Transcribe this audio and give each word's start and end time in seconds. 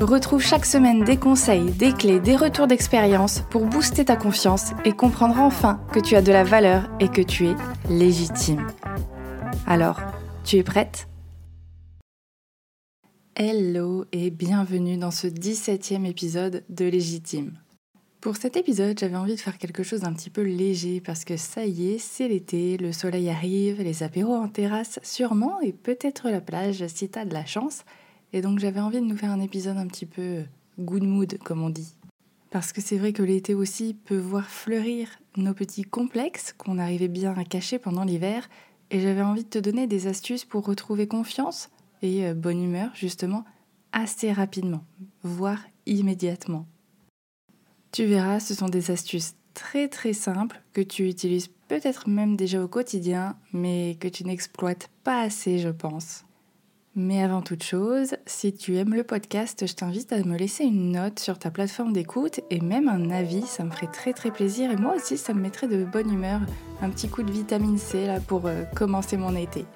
Retrouve 0.00 0.42
chaque 0.42 0.64
semaine 0.64 1.04
des 1.04 1.18
conseils, 1.18 1.72
des 1.72 1.92
clés, 1.92 2.20
des 2.20 2.34
retours 2.34 2.66
d'expérience 2.66 3.42
pour 3.50 3.66
booster 3.66 4.06
ta 4.06 4.16
confiance 4.16 4.70
et 4.86 4.92
comprendre 4.92 5.38
enfin 5.38 5.78
que 5.92 6.00
tu 6.00 6.16
as 6.16 6.22
de 6.22 6.32
la 6.32 6.42
valeur 6.42 6.88
et 7.00 7.08
que 7.08 7.20
tu 7.20 7.48
es 7.48 7.54
légitime. 7.90 8.66
Alors, 9.66 10.00
tu 10.42 10.56
es 10.56 10.62
prête? 10.62 11.06
Hello 13.36 14.06
et 14.12 14.30
bienvenue 14.30 14.96
dans 14.96 15.10
ce 15.10 15.26
17e 15.26 16.06
épisode 16.06 16.64
de 16.70 16.86
Légitime. 16.86 17.58
Pour 18.22 18.38
cet 18.38 18.56
épisode, 18.56 18.98
j'avais 18.98 19.16
envie 19.16 19.34
de 19.34 19.40
faire 19.40 19.58
quelque 19.58 19.82
chose 19.82 20.00
d'un 20.00 20.14
petit 20.14 20.30
peu 20.30 20.42
léger 20.42 21.02
parce 21.02 21.26
que 21.26 21.36
ça 21.36 21.66
y 21.66 21.92
est, 21.92 21.98
c'est 21.98 22.28
l'été, 22.28 22.78
le 22.78 22.92
soleil 22.92 23.28
arrive, 23.28 23.82
les 23.82 24.02
apéros 24.02 24.34
en 24.34 24.48
terrasse 24.48 24.98
sûrement 25.02 25.60
et 25.60 25.74
peut-être 25.74 26.30
la 26.30 26.40
plage 26.40 26.86
si 26.86 27.10
t'as 27.10 27.26
de 27.26 27.34
la 27.34 27.44
chance. 27.44 27.84
Et 28.32 28.42
donc 28.42 28.58
j'avais 28.58 28.80
envie 28.80 29.00
de 29.00 29.06
nous 29.06 29.16
faire 29.16 29.30
un 29.30 29.40
épisode 29.40 29.76
un 29.76 29.86
petit 29.86 30.06
peu 30.06 30.44
good 30.78 31.02
mood, 31.02 31.38
comme 31.38 31.62
on 31.62 31.70
dit. 31.70 31.94
Parce 32.50 32.72
que 32.72 32.80
c'est 32.80 32.98
vrai 32.98 33.12
que 33.12 33.22
l'été 33.22 33.54
aussi 33.54 33.94
peut 33.94 34.18
voir 34.18 34.48
fleurir 34.48 35.08
nos 35.36 35.54
petits 35.54 35.84
complexes 35.84 36.52
qu'on 36.52 36.78
arrivait 36.78 37.08
bien 37.08 37.34
à 37.36 37.44
cacher 37.44 37.78
pendant 37.78 38.04
l'hiver. 38.04 38.48
Et 38.90 39.00
j'avais 39.00 39.22
envie 39.22 39.44
de 39.44 39.48
te 39.48 39.58
donner 39.58 39.86
des 39.86 40.08
astuces 40.08 40.44
pour 40.44 40.66
retrouver 40.66 41.06
confiance 41.06 41.70
et 42.02 42.26
euh, 42.26 42.34
bonne 42.34 42.62
humeur, 42.62 42.90
justement, 42.94 43.44
assez 43.92 44.32
rapidement, 44.32 44.84
voire 45.22 45.62
immédiatement. 45.86 46.66
Tu 47.92 48.04
verras, 48.04 48.40
ce 48.40 48.54
sont 48.54 48.68
des 48.68 48.90
astuces 48.90 49.34
très 49.54 49.88
très 49.88 50.12
simples 50.12 50.60
que 50.72 50.80
tu 50.80 51.08
utilises 51.08 51.50
peut-être 51.68 52.08
même 52.08 52.36
déjà 52.36 52.62
au 52.62 52.68
quotidien, 52.68 53.36
mais 53.52 53.96
que 54.00 54.08
tu 54.08 54.24
n'exploites 54.24 54.90
pas 55.04 55.20
assez, 55.20 55.58
je 55.58 55.68
pense. 55.68 56.24
Mais 56.96 57.22
avant 57.22 57.40
toute 57.40 57.62
chose, 57.62 58.16
si 58.26 58.52
tu 58.52 58.76
aimes 58.76 58.94
le 58.94 59.04
podcast, 59.04 59.64
je 59.64 59.74
t'invite 59.74 60.12
à 60.12 60.24
me 60.24 60.36
laisser 60.36 60.64
une 60.64 60.90
note 60.90 61.20
sur 61.20 61.38
ta 61.38 61.52
plateforme 61.52 61.92
d'écoute 61.92 62.40
et 62.50 62.60
même 62.60 62.88
un 62.88 63.10
avis, 63.10 63.42
ça 63.42 63.62
me 63.62 63.70
ferait 63.70 63.92
très 63.92 64.12
très 64.12 64.32
plaisir 64.32 64.72
et 64.72 64.76
moi 64.76 64.96
aussi 64.96 65.16
ça 65.16 65.32
me 65.32 65.40
mettrait 65.40 65.68
de 65.68 65.84
bonne 65.84 66.12
humeur, 66.12 66.40
un 66.82 66.90
petit 66.90 67.08
coup 67.08 67.22
de 67.22 67.30
vitamine 67.30 67.78
C 67.78 68.06
là 68.08 68.18
pour 68.18 68.46
euh, 68.46 68.64
commencer 68.74 69.16
mon 69.16 69.36
été. 69.36 69.66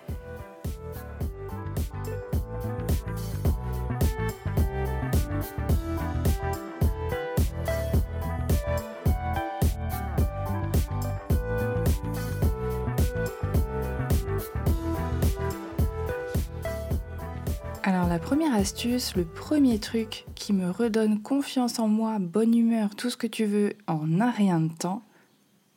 La 18.15 18.20
première 18.20 18.55
astuce, 18.55 19.17
le 19.17 19.25
premier 19.25 19.81
truc 19.81 20.25
qui 20.37 20.53
me 20.53 20.70
redonne 20.70 21.20
confiance 21.20 21.81
en 21.81 21.89
moi, 21.89 22.21
bonne 22.21 22.56
humeur, 22.56 22.95
tout 22.95 23.11
ce 23.11 23.17
que 23.17 23.27
tu 23.27 23.45
veux 23.45 23.73
en 23.89 24.21
un 24.21 24.31
rien 24.31 24.61
de 24.61 24.73
temps, 24.73 25.03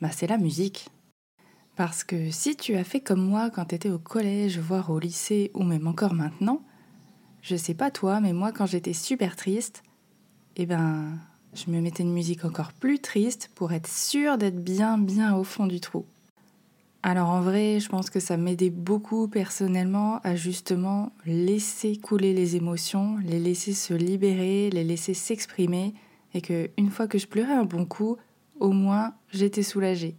bah 0.02 0.12
c'est 0.12 0.28
la 0.28 0.38
musique. 0.38 0.90
Parce 1.76 2.04
que 2.04 2.30
si 2.30 2.56
tu 2.56 2.76
as 2.76 2.84
fait 2.84 3.00
comme 3.00 3.28
moi 3.28 3.50
quand 3.50 3.66
tu 3.66 3.74
étais 3.74 3.90
au 3.90 3.98
collège, 3.98 4.60
voire 4.60 4.92
au 4.92 5.00
lycée, 5.00 5.50
ou 5.56 5.64
même 5.64 5.88
encore 5.88 6.14
maintenant, 6.14 6.62
je 7.42 7.56
sais 7.56 7.74
pas 7.74 7.90
toi, 7.90 8.20
mais 8.20 8.34
moi 8.34 8.52
quand 8.52 8.68
j'étais 8.68 8.94
super 8.94 9.36
triste, 9.36 9.82
eh 10.58 10.68
ben 10.68 11.18
je 11.56 11.72
me 11.72 11.82
mettais 11.82 12.04
une 12.04 12.14
musique 12.14 12.46
encore 12.46 12.72
plus 12.72 13.00
triste 13.00 13.50
pour 13.56 13.72
être 13.74 13.90
sûre 13.90 14.38
d'être 14.38 14.64
bien 14.64 15.00
bien 15.00 15.36
au 15.36 15.44
fond 15.44 15.66
du 15.66 15.80
trou. 15.80 16.06
Alors 17.04 17.30
en 17.30 17.42
vrai, 17.42 17.80
je 17.80 17.90
pense 17.90 18.10
que 18.10 18.20
ça 18.20 18.38
m'aidait 18.38 18.72
beaucoup 18.72 19.28
personnellement 19.28 20.20
à 20.24 20.36
justement 20.36 21.12
laisser 21.26 21.96
couler 21.98 22.34
les 22.34 22.56
émotions, 22.56 23.18
les 23.24 23.40
laisser 23.40 23.74
se 23.74 23.94
libérer, 23.94 24.70
les 24.72 24.84
laisser 24.84 25.14
s'exprimer, 25.14 25.94
et 26.34 26.42
que 26.42 26.70
une 26.78 26.90
fois 26.90 27.08
que 27.08 27.18
je 27.18 27.28
pleurais 27.28 27.54
un 27.54 27.66
bon 27.66 27.86
coup, 27.86 28.18
au 28.60 28.72
moins 28.72 29.14
j'étais 29.32 29.64
soulagée. 29.64 30.16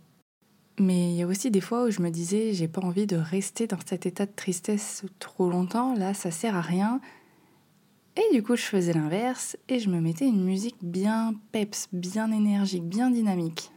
Mais 0.79 1.11
il 1.11 1.17
y 1.17 1.23
a 1.23 1.27
aussi 1.27 1.51
des 1.51 1.61
fois 1.61 1.85
où 1.85 1.91
je 1.91 2.01
me 2.01 2.11
disais 2.11 2.53
j'ai 2.53 2.69
pas 2.69 2.83
envie 2.83 3.07
de 3.07 3.17
rester 3.17 3.67
dans 3.67 3.79
cet 3.85 4.07
état 4.07 4.27
de 4.27 4.33
tristesse 4.35 5.05
trop 5.19 5.51
longtemps, 5.51 5.95
là 5.95 6.15
ça 6.15 6.31
sert 6.31 6.57
à 6.57 6.61
rien. 6.61 7.01
Et 8.17 8.35
du 8.35 8.43
coup 8.43 8.55
je 8.55 8.63
faisais 8.63 8.93
l'inverse 8.93 9.57
et 9.69 9.81
je 9.81 9.91
me 9.91 10.01
mettais 10.01 10.27
une 10.27 10.45
musique 10.45 10.79
bien 10.81 11.35
peps, 11.51 11.89
bien 11.93 12.31
énergique, 12.31 12.85
bien 12.85 13.11
dynamique. 13.11 13.73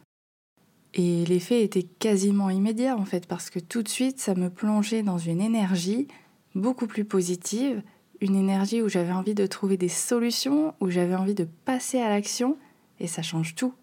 Et 0.94 1.26
l'effet 1.26 1.64
était 1.64 1.84
quasiment 1.84 2.50
immédiat 2.50 2.98
en 2.98 3.06
fait, 3.06 3.26
parce 3.28 3.50
que 3.50 3.60
tout 3.60 3.82
de 3.82 3.88
suite, 3.88 4.20
ça 4.20 4.36
me 4.36 4.50
plongeait 4.50 5.04
dans 5.04 5.18
une 5.18 5.42
énergie 5.42 6.08
beaucoup 6.54 6.88
plus 6.88 7.06
positive, 7.06 7.82
une 8.20 8.36
énergie 8.36 8.82
où 8.82 8.90
j'avais 8.90 9.14
envie 9.14 9.34
de 9.34 9.46
trouver 9.46 9.78
des 9.78 9.90
solutions, 9.90 10.74
où 10.82 10.90
j'avais 10.90 11.16
envie 11.16 11.34
de 11.34 11.48
passer 11.66 12.00
à 12.00 12.10
l'action, 12.10 12.58
et 13.00 13.08
ça 13.08 13.22
change 13.22 13.56
tout. 13.56 13.74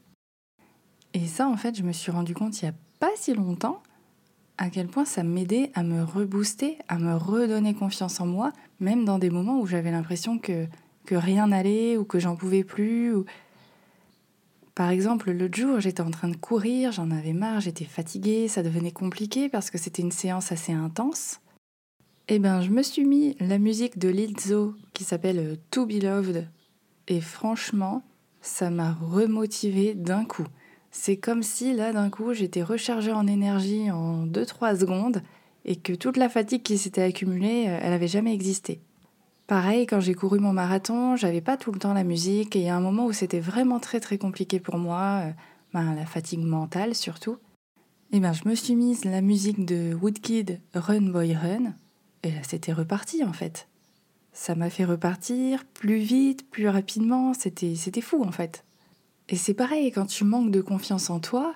Et 1.14 1.26
ça, 1.26 1.48
en 1.48 1.56
fait, 1.56 1.76
je 1.76 1.82
me 1.82 1.92
suis 1.92 2.12
rendu 2.12 2.34
compte 2.34 2.60
il 2.60 2.66
n'y 2.66 2.70
a 2.70 2.74
pas 3.00 3.10
si 3.16 3.34
longtemps 3.34 3.82
à 4.58 4.70
quel 4.70 4.88
point 4.88 5.04
ça 5.04 5.22
m'aidait 5.22 5.70
à 5.74 5.84
me 5.84 6.02
rebooster, 6.02 6.78
à 6.88 6.98
me 6.98 7.14
redonner 7.14 7.74
confiance 7.74 8.20
en 8.20 8.26
moi, 8.26 8.52
même 8.80 9.04
dans 9.04 9.18
des 9.18 9.30
moments 9.30 9.60
où 9.60 9.66
j'avais 9.66 9.92
l'impression 9.92 10.38
que, 10.38 10.66
que 11.06 11.14
rien 11.14 11.46
n'allait 11.46 11.96
ou 11.96 12.04
que 12.04 12.18
j'en 12.18 12.34
pouvais 12.34 12.64
plus. 12.64 13.14
Ou... 13.14 13.24
Par 14.78 14.90
exemple, 14.90 15.32
l'autre 15.32 15.58
jour, 15.58 15.80
j'étais 15.80 16.02
en 16.02 16.12
train 16.12 16.28
de 16.28 16.36
courir, 16.36 16.92
j'en 16.92 17.10
avais 17.10 17.32
marre, 17.32 17.58
j'étais 17.58 17.84
fatiguée, 17.84 18.46
ça 18.46 18.62
devenait 18.62 18.92
compliqué 18.92 19.48
parce 19.48 19.70
que 19.70 19.76
c'était 19.76 20.02
une 20.02 20.12
séance 20.12 20.52
assez 20.52 20.72
intense. 20.72 21.40
Eh 22.28 22.38
ben, 22.38 22.60
je 22.60 22.70
me 22.70 22.84
suis 22.84 23.04
mis 23.04 23.36
la 23.40 23.58
musique 23.58 23.98
de 23.98 24.08
Lizzo 24.08 24.76
qui 24.92 25.02
s'appelle 25.02 25.58
To 25.72 25.84
Be 25.84 26.00
Loved. 26.00 26.48
Et 27.08 27.20
franchement, 27.20 28.04
ça 28.40 28.70
m'a 28.70 28.92
remotivée 28.92 29.94
d'un 29.94 30.24
coup. 30.24 30.46
C'est 30.92 31.16
comme 31.16 31.42
si 31.42 31.74
là, 31.74 31.92
d'un 31.92 32.08
coup, 32.08 32.32
j'étais 32.32 32.62
rechargée 32.62 33.10
en 33.12 33.26
énergie 33.26 33.90
en 33.90 34.28
2-3 34.28 34.78
secondes 34.78 35.24
et 35.64 35.74
que 35.74 35.92
toute 35.92 36.16
la 36.16 36.28
fatigue 36.28 36.62
qui 36.62 36.78
s'était 36.78 37.02
accumulée, 37.02 37.64
euh, 37.66 37.80
elle 37.82 37.90
n'avait 37.90 38.06
jamais 38.06 38.32
existé. 38.32 38.80
Pareil, 39.48 39.86
quand 39.86 40.00
j'ai 40.00 40.12
couru 40.12 40.40
mon 40.40 40.52
marathon, 40.52 41.16
j'avais 41.16 41.40
pas 41.40 41.56
tout 41.56 41.72
le 41.72 41.78
temps 41.78 41.94
la 41.94 42.04
musique 42.04 42.54
et 42.54 42.58
il 42.58 42.64
y 42.66 42.68
a 42.68 42.76
un 42.76 42.82
moment 42.82 43.06
où 43.06 43.14
c'était 43.14 43.40
vraiment 43.40 43.80
très 43.80 43.98
très 43.98 44.18
compliqué 44.18 44.60
pour 44.60 44.76
moi, 44.76 45.22
euh, 45.24 45.30
ben, 45.72 45.94
la 45.94 46.04
fatigue 46.04 46.44
mentale 46.44 46.94
surtout. 46.94 47.38
Et 48.12 48.20
ben 48.20 48.34
je 48.34 48.46
me 48.46 48.54
suis 48.54 48.74
mise 48.74 49.06
la 49.06 49.22
musique 49.22 49.64
de 49.64 49.94
Woodkid 49.94 50.60
Run 50.74 51.10
Boy 51.10 51.34
Run 51.34 51.72
et 52.24 52.30
là 52.30 52.42
c'était 52.42 52.74
reparti 52.74 53.24
en 53.24 53.32
fait. 53.32 53.68
Ça 54.34 54.54
m'a 54.54 54.68
fait 54.68 54.84
repartir 54.84 55.64
plus 55.64 55.96
vite, 55.96 56.50
plus 56.50 56.68
rapidement, 56.68 57.32
c'était 57.32 57.74
c'était 57.74 58.02
fou 58.02 58.22
en 58.22 58.32
fait. 58.32 58.66
Et 59.30 59.36
c'est 59.36 59.54
pareil 59.54 59.90
quand 59.92 60.06
tu 60.06 60.24
manques 60.24 60.50
de 60.50 60.60
confiance 60.60 61.08
en 61.08 61.20
toi, 61.20 61.54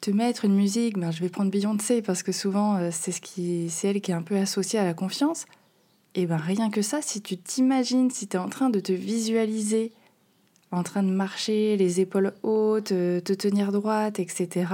te 0.00 0.10
mettre 0.10 0.46
une 0.46 0.54
musique, 0.54 0.98
ben 0.98 1.10
je 1.10 1.20
vais 1.20 1.28
prendre 1.28 1.50
Beyoncé 1.50 2.00
parce 2.00 2.22
que 2.22 2.32
souvent 2.32 2.76
euh, 2.76 2.88
c'est 2.90 3.12
ce 3.12 3.20
qui 3.20 3.68
c'est 3.68 3.88
elle 3.88 4.00
qui 4.00 4.10
est 4.10 4.14
un 4.14 4.22
peu 4.22 4.38
associée 4.38 4.78
à 4.78 4.84
la 4.84 4.94
confiance. 4.94 5.44
Et 6.14 6.26
ben 6.26 6.36
rien 6.36 6.70
que 6.70 6.82
ça, 6.82 7.02
si 7.02 7.20
tu 7.20 7.36
t'imagines, 7.36 8.10
si 8.10 8.28
tu 8.28 8.36
es 8.36 8.40
en 8.40 8.48
train 8.48 8.70
de 8.70 8.80
te 8.80 8.92
visualiser, 8.92 9.92
en 10.70 10.82
train 10.82 11.02
de 11.02 11.10
marcher, 11.10 11.76
les 11.76 12.00
épaules 12.00 12.34
hautes, 12.42 12.92
euh, 12.92 13.20
te 13.20 13.32
tenir 13.32 13.72
droite, 13.72 14.20
etc., 14.20 14.66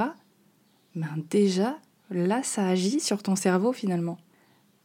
ben 0.95 1.09
déjà, 1.31 1.79
là, 2.11 2.43
ça 2.43 2.67
agit 2.67 3.01
sur 3.01 3.23
ton 3.23 3.37
cerveau 3.37 3.73
finalement. 3.73 4.19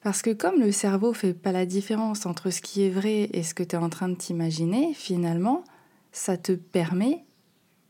Parce 0.01 0.21
que 0.21 0.31
comme 0.31 0.59
le 0.59 0.71
cerveau 0.71 1.13
fait 1.13 1.33
pas 1.33 1.51
la 1.51 1.65
différence 1.65 2.25
entre 2.25 2.51
ce 2.51 2.61
qui 2.61 2.83
est 2.83 2.91
vrai 2.91 3.29
et 3.33 3.43
ce 3.43 3.53
que 3.53 3.63
tu 3.63 3.75
es 3.75 3.79
en 3.79 3.89
train 3.89 4.07
de 4.07 4.15
t'imaginer, 4.15 4.93
finalement, 4.93 5.63
ça 6.11 6.37
te 6.37 6.51
permet 6.51 7.25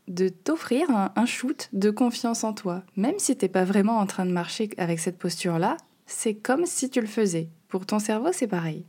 de 0.08 0.28
t'offrir 0.28 0.90
un, 0.90 1.12
un, 1.14 1.26
shoot 1.26 1.68
de 1.72 1.90
confiance 1.90 2.42
en 2.42 2.52
toi. 2.52 2.84
Même 2.96 3.18
si 3.18 3.36
t'es 3.36 3.48
pas 3.48 3.64
vraiment 3.64 3.98
en 3.98 4.06
train 4.06 4.24
de 4.24 4.30
marcher 4.30 4.70
avec 4.78 4.98
cette 4.98 5.18
posture-là, 5.18 5.76
c'est 6.06 6.34
comme 6.34 6.64
si 6.64 6.88
tu 6.88 7.00
le 7.00 7.06
faisais. 7.06 7.50
Pour 7.68 7.86
ton 7.86 7.98
cerveau, 7.98 8.30
c'est 8.32 8.46
pareil. 8.46 8.84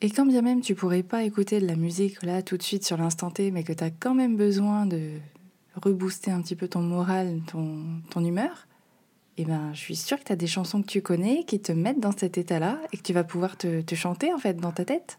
Et 0.00 0.10
quand 0.10 0.26
bien 0.26 0.42
même 0.42 0.60
tu 0.60 0.74
pourrais 0.74 1.02
pas 1.02 1.24
écouter 1.24 1.60
de 1.60 1.66
la 1.66 1.74
musique 1.74 2.22
là 2.22 2.42
tout 2.42 2.56
de 2.56 2.62
suite 2.62 2.86
sur 2.86 2.96
l'instant 2.96 3.30
T, 3.30 3.50
mais 3.50 3.64
que 3.64 3.72
tu 3.72 3.82
as 3.82 3.90
quand 3.90 4.14
même 4.14 4.36
besoin 4.36 4.86
de 4.86 5.12
rebooster 5.74 6.30
un 6.30 6.40
petit 6.40 6.56
peu 6.56 6.68
ton 6.68 6.80
moral, 6.80 7.40
ton, 7.46 7.84
ton 8.10 8.24
humeur, 8.24 8.68
eh 9.38 9.44
ben, 9.44 9.72
je 9.72 9.78
suis 9.78 9.96
sûre 9.96 10.18
que 10.18 10.24
tu 10.24 10.32
as 10.32 10.36
des 10.36 10.46
chansons 10.46 10.82
que 10.82 10.88
tu 10.88 11.02
connais 11.02 11.44
qui 11.44 11.60
te 11.60 11.72
mettent 11.72 12.00
dans 12.00 12.16
cet 12.16 12.38
état-là 12.38 12.80
et 12.92 12.96
que 12.96 13.02
tu 13.02 13.12
vas 13.12 13.24
pouvoir 13.24 13.56
te, 13.56 13.80
te 13.80 13.94
chanter 13.94 14.32
en 14.32 14.38
fait 14.38 14.54
dans 14.54 14.72
ta 14.72 14.84
tête. 14.84 15.18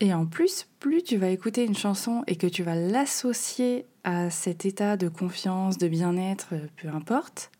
Et 0.00 0.12
en 0.12 0.26
plus, 0.26 0.68
plus 0.78 1.02
tu 1.02 1.16
vas 1.16 1.30
écouter 1.30 1.64
une 1.64 1.76
chanson 1.76 2.22
et 2.26 2.36
que 2.36 2.46
tu 2.46 2.62
vas 2.62 2.74
l'associer 2.74 3.86
à 4.04 4.30
cet 4.30 4.66
état 4.66 4.96
de 4.96 5.08
confiance, 5.08 5.78
de 5.78 5.88
bien-être, 5.88 6.48
euh, 6.52 6.66
peu 6.76 6.88
importe, 6.88 7.50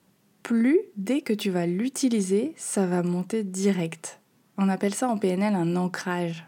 plus 0.43 0.79
dès 0.97 1.23
que 1.23 1.33
tu 1.33 1.51
vas 1.51 1.67
l'utiliser, 1.67 2.53
ça 2.57 2.87
va 2.87 3.03
monter 3.03 3.43
direct. 3.43 4.21
On 4.59 4.69
appelle 4.69 4.95
ça 4.95 5.09
en 5.09 5.19
PNL 5.19 5.55
un 5.55 5.77
ancrage. 5.77 6.47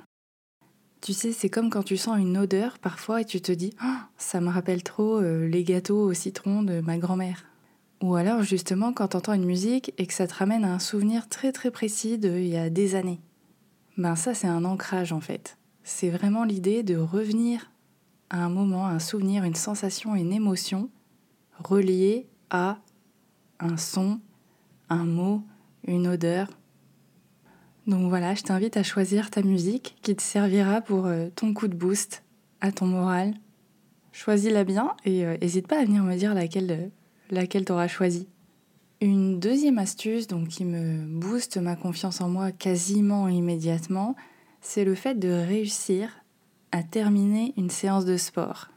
Tu 1.00 1.12
sais, 1.12 1.32
c'est 1.32 1.48
comme 1.48 1.70
quand 1.70 1.82
tu 1.82 1.96
sens 1.96 2.18
une 2.18 2.36
odeur 2.36 2.78
parfois 2.78 3.20
et 3.20 3.24
tu 3.24 3.40
te 3.40 3.52
dis 3.52 3.74
oh, 3.84 3.96
ça 4.16 4.40
me 4.40 4.48
rappelle 4.48 4.82
trop 4.82 5.18
euh, 5.18 5.46
les 5.46 5.62
gâteaux 5.62 6.02
au 6.02 6.14
citron 6.14 6.62
de 6.62 6.80
ma 6.80 6.98
grand-mère. 6.98 7.44
Ou 8.02 8.14
alors 8.14 8.42
justement 8.42 8.92
quand 8.92 9.08
tu 9.08 9.16
entends 9.16 9.34
une 9.34 9.44
musique 9.44 9.92
et 9.98 10.06
que 10.06 10.14
ça 10.14 10.26
te 10.26 10.34
ramène 10.34 10.64
à 10.64 10.72
un 10.72 10.78
souvenir 10.78 11.28
très 11.28 11.52
très 11.52 11.70
précis 11.70 12.18
d'il 12.18 12.46
y 12.46 12.56
a 12.56 12.70
des 12.70 12.94
années. 12.94 13.20
Ben 13.96 14.16
ça 14.16 14.34
c'est 14.34 14.46
un 14.46 14.64
ancrage 14.64 15.12
en 15.12 15.20
fait. 15.20 15.58
C'est 15.82 16.10
vraiment 16.10 16.44
l'idée 16.44 16.82
de 16.82 16.96
revenir 16.96 17.70
à 18.30 18.44
un 18.44 18.48
moment, 18.48 18.86
un 18.86 18.98
souvenir, 18.98 19.44
une 19.44 19.54
sensation, 19.54 20.14
une 20.14 20.32
émotion 20.32 20.90
reliée 21.58 22.28
à 22.50 22.78
un 23.60 23.76
son, 23.76 24.20
un 24.90 25.04
mot, 25.04 25.42
une 25.86 26.06
odeur. 26.06 26.48
Donc 27.88 28.10
voilà, 28.10 28.34
je 28.34 28.42
t'invite 28.42 28.76
à 28.76 28.82
choisir 28.82 29.30
ta 29.30 29.40
musique 29.40 29.96
qui 30.02 30.14
te 30.14 30.20
servira 30.20 30.82
pour 30.82 31.06
euh, 31.06 31.30
ton 31.34 31.54
coup 31.54 31.68
de 31.68 31.74
boost 31.74 32.22
à 32.60 32.70
ton 32.70 32.84
moral. 32.84 33.32
Choisis-la 34.12 34.64
bien 34.64 34.94
et 35.06 35.24
n'hésite 35.24 35.64
euh, 35.64 35.68
pas 35.68 35.80
à 35.80 35.84
venir 35.86 36.02
me 36.02 36.14
dire 36.14 36.34
laquelle, 36.34 36.70
euh, 36.70 36.88
laquelle 37.30 37.64
tu 37.64 37.72
auras 37.72 37.88
choisi. 37.88 38.28
Une 39.00 39.40
deuxième 39.40 39.78
astuce 39.78 40.26
donc, 40.26 40.48
qui 40.48 40.66
me 40.66 41.06
booste 41.06 41.56
ma 41.56 41.76
confiance 41.76 42.20
en 42.20 42.28
moi 42.28 42.52
quasiment 42.52 43.26
immédiatement, 43.26 44.16
c'est 44.60 44.84
le 44.84 44.94
fait 44.94 45.14
de 45.14 45.30
réussir 45.30 46.10
à 46.72 46.82
terminer 46.82 47.54
une 47.56 47.70
séance 47.70 48.04
de 48.04 48.18
sport. 48.18 48.68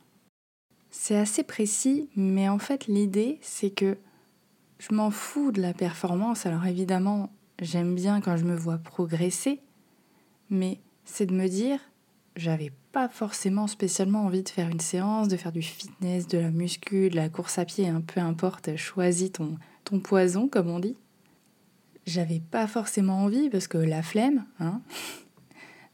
C'est 0.90 1.18
assez 1.18 1.44
précis, 1.44 2.10
mais 2.16 2.48
en 2.48 2.60
fait 2.60 2.88
l'idée 2.88 3.40
c'est 3.42 3.72
que 3.72 3.98
je 4.80 4.96
m'en 4.96 5.12
fous 5.12 5.52
de 5.52 5.62
la 5.62 5.74
performance. 5.74 6.46
Alors 6.46 6.66
évidemment, 6.66 7.30
j'aime 7.62 7.96
bien 7.96 8.20
quand 8.20 8.36
je 8.36 8.44
me 8.44 8.56
vois 8.56 8.78
progresser, 8.78 9.62
mais 10.50 10.80
c'est 11.06 11.28
de 11.28 11.34
me 11.34 11.48
dire, 11.48 11.80
j'avais 12.36 12.72
pas 12.92 13.08
forcément 13.08 13.68
spécialement 13.68 14.26
envie 14.26 14.44
de 14.44 14.50
faire 14.50 14.68
une 14.68 14.80
séance, 14.80 15.28
de 15.28 15.38
faire 15.38 15.52
du 15.52 15.62
fitness, 15.62 16.28
de 16.28 16.40
la 16.40 16.52
muscu, 16.52 17.10
de 17.10 17.16
la 17.16 17.30
course 17.30 17.58
à 17.60 17.66
pied, 17.66 17.88
hein, 17.88 18.02
peu 18.06 18.20
importe, 18.20 18.76
choisis 18.76 19.32
ton, 19.32 19.58
ton 19.86 20.00
poison, 20.00 20.50
comme 20.50 20.70
on 20.70 20.80
dit. 20.80 20.98
J'avais 22.06 22.40
pas 22.40 22.68
forcément 22.68 23.24
envie 23.24 23.50
parce 23.50 23.68
que 23.68 23.78
la 23.78 24.02
flemme, 24.02 24.46
hein. 24.60 24.82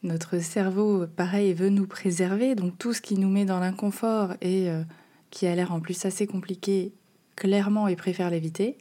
Notre 0.04 0.38
cerveau, 0.38 1.08
pareil, 1.08 1.54
veut 1.54 1.70
nous 1.70 1.88
préserver, 1.88 2.54
donc 2.54 2.78
tout 2.78 2.94
ce 2.94 3.02
qui 3.02 3.18
nous 3.18 3.30
met 3.30 3.46
dans 3.46 3.60
l'inconfort 3.60 4.36
et 4.42 4.70
euh, 4.70 4.84
qui 5.32 5.48
a 5.48 5.56
l'air 5.56 5.74
en 5.74 5.80
plus 5.80 6.06
assez 6.06 6.28
compliqué, 6.28 6.94
clairement, 7.36 7.88
il 7.88 7.96
préfère 7.96 8.30
l'éviter. 8.30 8.78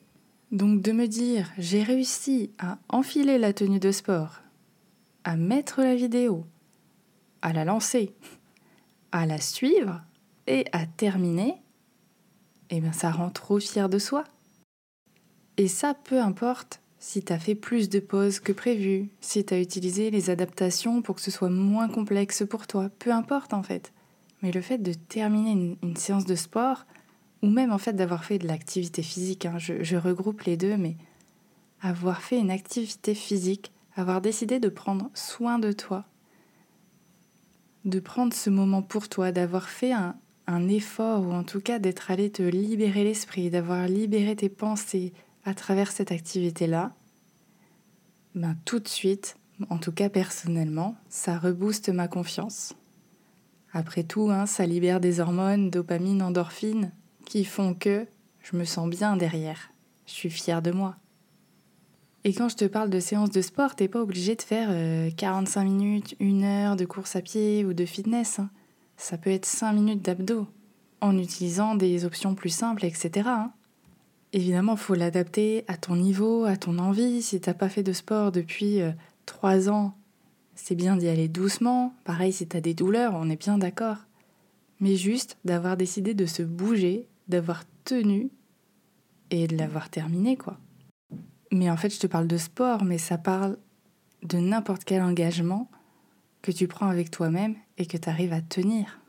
Donc 0.52 0.80
de 0.82 0.92
me 0.92 1.06
dire, 1.06 1.50
j'ai 1.58 1.82
réussi 1.82 2.50
à 2.58 2.78
enfiler 2.88 3.38
la 3.38 3.52
tenue 3.52 3.80
de 3.80 3.90
sport, 3.90 4.40
à 5.24 5.36
mettre 5.36 5.82
la 5.82 5.94
vidéo, 5.94 6.44
à 7.42 7.52
la 7.52 7.64
lancer, 7.64 8.14
à 9.12 9.26
la 9.26 9.40
suivre 9.40 10.02
et 10.46 10.66
à 10.72 10.86
terminer, 10.86 11.56
eh 12.70 12.80
bien 12.80 12.92
ça 12.92 13.10
rend 13.10 13.30
trop 13.30 13.58
fier 13.58 13.88
de 13.88 13.98
soi. 13.98 14.24
Et 15.56 15.68
ça, 15.68 15.94
peu 15.94 16.20
importe 16.20 16.80
si 16.98 17.22
tu 17.22 17.32
as 17.32 17.38
fait 17.38 17.54
plus 17.54 17.88
de 17.88 18.00
pauses 18.00 18.40
que 18.40 18.52
prévu, 18.52 19.08
si 19.20 19.44
tu 19.44 19.54
as 19.54 19.60
utilisé 19.60 20.10
les 20.10 20.30
adaptations 20.30 21.02
pour 21.02 21.16
que 21.16 21.20
ce 21.20 21.30
soit 21.30 21.50
moins 21.50 21.88
complexe 21.88 22.44
pour 22.48 22.66
toi, 22.66 22.90
peu 22.98 23.12
importe 23.12 23.54
en 23.54 23.62
fait. 23.62 23.92
Mais 24.42 24.52
le 24.52 24.60
fait 24.60 24.78
de 24.78 24.92
terminer 24.92 25.76
une, 25.82 25.96
séance 25.96 26.26
de 26.26 26.34
sport, 26.34 26.84
ou 27.42 27.48
même 27.48 27.72
en 27.72 27.78
fait 27.78 27.92
d'avoir 27.92 28.24
fait 28.24 28.38
de 28.38 28.46
l'activité 28.46 29.02
physique, 29.02 29.46
hein, 29.46 29.58
je, 29.58 29.96
regroupe 29.96 30.42
les 30.42 30.56
deux, 30.56 30.76
mais 30.76 30.96
avoir 31.80 32.22
fait 32.22 32.38
une 32.38 32.50
activité 32.50 33.14
physique, 33.14 33.72
avoir 33.94 34.20
décidé 34.20 34.58
de 34.60 34.68
prendre 34.68 35.10
soin 35.14 35.58
de 35.58 35.72
toi, 35.72 36.04
de 37.84 38.00
prendre 38.00 38.32
ce 38.34 38.50
moment 38.50 38.82
pour 38.82 39.08
toi, 39.08 39.32
d'avoir 39.32 39.68
fait 39.68 39.92
un, 39.92 40.16
un 40.46 40.68
effort, 40.68 41.26
ou 41.26 41.32
en 41.32 41.44
tout 41.44 41.60
cas 41.60 41.78
d'être 41.78 42.10
allé 42.10 42.30
te 42.30 42.42
libérer 42.42 43.04
l'esprit, 43.04 43.50
d'avoir 43.50 43.86
libéré 43.86 44.34
tes 44.36 44.48
pensées, 44.48 45.12
à 45.44 45.54
travers 45.54 45.92
cette 45.92 46.10
activité-là, 46.10 46.92
ben, 48.34 48.56
tout 48.64 48.80
de 48.80 48.88
suite, 48.88 49.36
en 49.70 49.78
tout 49.78 49.92
cas 49.92 50.08
personnellement, 50.08 50.96
ça 51.08 51.38
rebooste 51.38 51.88
ma 51.88 52.08
confiance. 52.08 52.74
Après 53.72 54.02
tout, 54.02 54.30
hein, 54.30 54.46
ça 54.46 54.66
libère 54.66 55.00
des 55.00 55.20
hormones, 55.20 55.70
dopamine, 55.70 56.20
endorphine, 56.20 56.92
qui 57.26 57.44
font 57.44 57.74
que 57.74 58.06
je 58.40 58.56
me 58.56 58.64
sens 58.64 58.88
bien 58.88 59.16
derrière. 59.16 59.72
Je 60.06 60.12
suis 60.12 60.30
fière 60.30 60.62
de 60.62 60.70
moi. 60.70 60.96
Et 62.24 62.32
quand 62.32 62.48
je 62.48 62.56
te 62.56 62.64
parle 62.64 62.90
de 62.90 62.98
séance 62.98 63.30
de 63.30 63.42
sport, 63.42 63.76
t'es 63.76 63.88
pas 63.88 64.00
obligé 64.00 64.34
de 64.34 64.42
faire 64.42 64.68
45 65.16 65.60
euh, 65.60 65.64
minutes, 65.64 66.16
une 66.18 66.42
heure 66.42 66.76
de 66.76 66.84
course 66.84 67.14
à 67.14 67.20
pied 67.20 67.64
ou 67.64 67.72
de 67.72 67.84
fitness. 67.84 68.38
Hein. 68.38 68.50
Ça 68.96 69.18
peut 69.18 69.30
être 69.30 69.46
5 69.46 69.72
minutes 69.72 70.02
d'abdos, 70.02 70.48
en 71.00 71.16
utilisant 71.18 71.74
des 71.74 72.04
options 72.04 72.34
plus 72.34 72.50
simples, 72.50 72.84
etc. 72.84 73.28
Évidemment, 74.32 74.72
il 74.72 74.78
faut 74.78 74.94
l'adapter 74.94 75.64
à 75.68 75.76
ton 75.76 75.96
niveau, 75.96 76.44
à 76.44 76.56
ton 76.56 76.78
envie. 76.78 77.22
Si 77.22 77.40
t'as 77.40 77.54
pas 77.54 77.68
fait 77.68 77.84
de 77.84 77.92
sport 77.92 78.32
depuis 78.32 78.80
euh, 78.80 78.90
trois 79.24 79.68
ans, 79.68 79.94
c'est 80.56 80.74
bien 80.74 80.96
d'y 80.96 81.08
aller 81.08 81.28
doucement. 81.28 81.94
Pareil, 82.04 82.32
si 82.32 82.48
tu 82.48 82.56
as 82.56 82.60
des 82.60 82.74
douleurs, 82.74 83.12
on 83.14 83.30
est 83.30 83.40
bien 83.40 83.58
d'accord. 83.58 83.98
Mais 84.80 84.96
juste 84.96 85.38
d'avoir 85.44 85.76
décidé 85.76 86.12
de 86.12 86.26
se 86.26 86.42
bouger, 86.42 87.06
d'avoir 87.28 87.64
tenu 87.84 88.30
et 89.30 89.46
de 89.46 89.56
l'avoir 89.56 89.90
terminé, 89.90 90.36
quoi. 90.36 90.58
Mais 91.52 91.70
en 91.70 91.76
fait, 91.76 91.90
je 91.90 92.00
te 92.00 92.06
parle 92.06 92.26
de 92.26 92.36
sport, 92.36 92.84
mais 92.84 92.98
ça 92.98 93.18
parle 93.18 93.58
de 94.22 94.38
n'importe 94.38 94.84
quel 94.84 95.02
engagement 95.02 95.70
que 96.42 96.52
tu 96.52 96.68
prends 96.68 96.88
avec 96.88 97.10
toi-même 97.10 97.56
et 97.78 97.86
que 97.86 97.96
tu 97.96 98.08
arrives 98.08 98.32
à 98.32 98.40
tenir. 98.40 99.00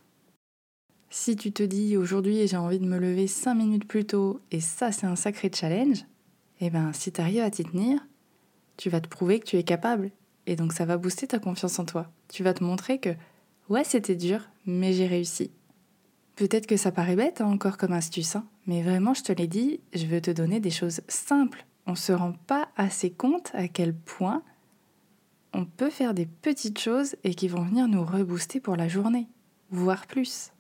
Si 1.10 1.36
tu 1.36 1.52
te 1.52 1.64
dis 1.64 1.96
aujourd'hui 1.96 2.48
j'ai 2.48 2.58
envie 2.58 2.80
de 2.80 2.86
me 2.86 2.98
lever 2.98 3.28
5 3.28 3.56
minutes 3.56 3.88
plus 3.88 4.06
tôt 4.06 4.42
et 4.52 4.60
ça 4.60 4.92
c'est 4.92 5.06
un 5.06 5.16
sacré 5.16 5.50
challenge, 5.54 6.04
eh 6.60 6.70
ben 6.70 6.92
si 6.94 7.12
tu 7.12 7.22
arrives 7.22 7.42
à 7.42 7.50
t'y 7.50 7.64
tenir, 7.64 8.06
tu 8.76 8.90
vas 8.90 9.00
te 9.00 9.08
prouver 9.08 9.40
que 9.40 9.46
tu 9.46 9.58
es 9.58 9.64
capable 9.64 10.12
et 10.48 10.56
donc 10.56 10.74
ça 10.74 10.86
va 10.86 10.98
booster 10.98 11.28
ta 11.28 11.40
confiance 11.40 11.80
en 11.80 11.86
toi. 11.86 12.12
Tu 12.28 12.44
vas 12.44 12.54
te 12.54 12.64
montrer 12.64 13.00
que 13.00 13.16
ouais 13.70 13.84
c'était 13.86 14.16
dur 14.16 14.50
mais 14.66 14.92
j'ai 14.94 15.08
réussi. 15.08 15.52
Peut-être 16.38 16.68
que 16.68 16.78
ça 16.78 16.92
paraît 16.92 17.16
bête 17.16 17.42
hein, 17.42 17.48
encore 17.48 17.78
comme 17.78 17.94
astuce, 17.94 18.36
hein, 18.36 18.46
mais 18.68 18.84
vraiment 18.84 19.16
je 19.16 19.24
te 19.24 19.32
l'ai 19.32 19.48
dit, 19.48 19.80
je 19.94 20.06
veux 20.06 20.22
te 20.22 20.30
donner 20.30 20.60
des 20.60 20.70
choses 20.70 21.02
simples. 21.08 21.66
On 21.88 21.92
ne 21.92 21.98
se 21.98 22.12
rend 22.12 22.34
pas 22.46 22.70
assez 22.78 23.10
compte 23.10 23.50
à 23.56 23.68
quel 23.68 23.96
point 23.96 24.44
on 25.52 25.66
peut 25.66 25.90
faire 25.90 26.14
des 26.14 26.28
petites 26.28 26.78
choses 26.78 27.16
et 27.24 27.34
qui 27.34 27.48
vont 27.48 27.64
venir 27.64 27.88
nous 27.88 28.06
rebooster 28.06 28.60
pour 28.60 28.76
la 28.76 28.88
journée, 28.88 29.28
voire 29.72 30.06
plus. 30.06 30.52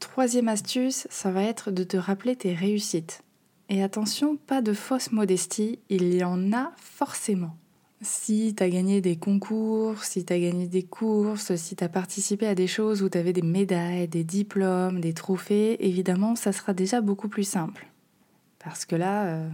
Troisième 0.00 0.48
astuce, 0.48 1.06
ça 1.08 1.30
va 1.30 1.44
être 1.44 1.70
de 1.70 1.82
te 1.82 1.96
rappeler 1.96 2.36
tes 2.36 2.52
réussites. 2.52 3.22
Et 3.70 3.82
attention, 3.82 4.36
pas 4.36 4.60
de 4.60 4.74
fausse 4.74 5.12
modestie, 5.12 5.78
il 5.88 6.14
y 6.14 6.22
en 6.22 6.52
a 6.52 6.72
forcément. 6.76 7.56
Si 8.00 8.54
tu 8.56 8.62
as 8.62 8.70
gagné 8.70 9.00
des 9.00 9.16
concours, 9.16 10.04
si 10.04 10.24
tu 10.24 10.32
as 10.32 10.38
gagné 10.38 10.68
des 10.68 10.84
courses, 10.84 11.56
si 11.56 11.74
tu 11.74 11.82
as 11.82 11.88
participé 11.88 12.46
à 12.46 12.54
des 12.54 12.68
choses 12.68 13.02
où 13.02 13.08
tu 13.08 13.18
avais 13.18 13.32
des 13.32 13.42
médailles, 13.42 14.06
des 14.06 14.22
diplômes, 14.22 15.00
des 15.00 15.14
trophées, 15.14 15.84
évidemment, 15.84 16.36
ça 16.36 16.52
sera 16.52 16.74
déjà 16.74 17.00
beaucoup 17.00 17.28
plus 17.28 17.48
simple. 17.48 17.88
Parce 18.60 18.84
que 18.84 18.94
là, 18.94 19.26
euh, 19.26 19.48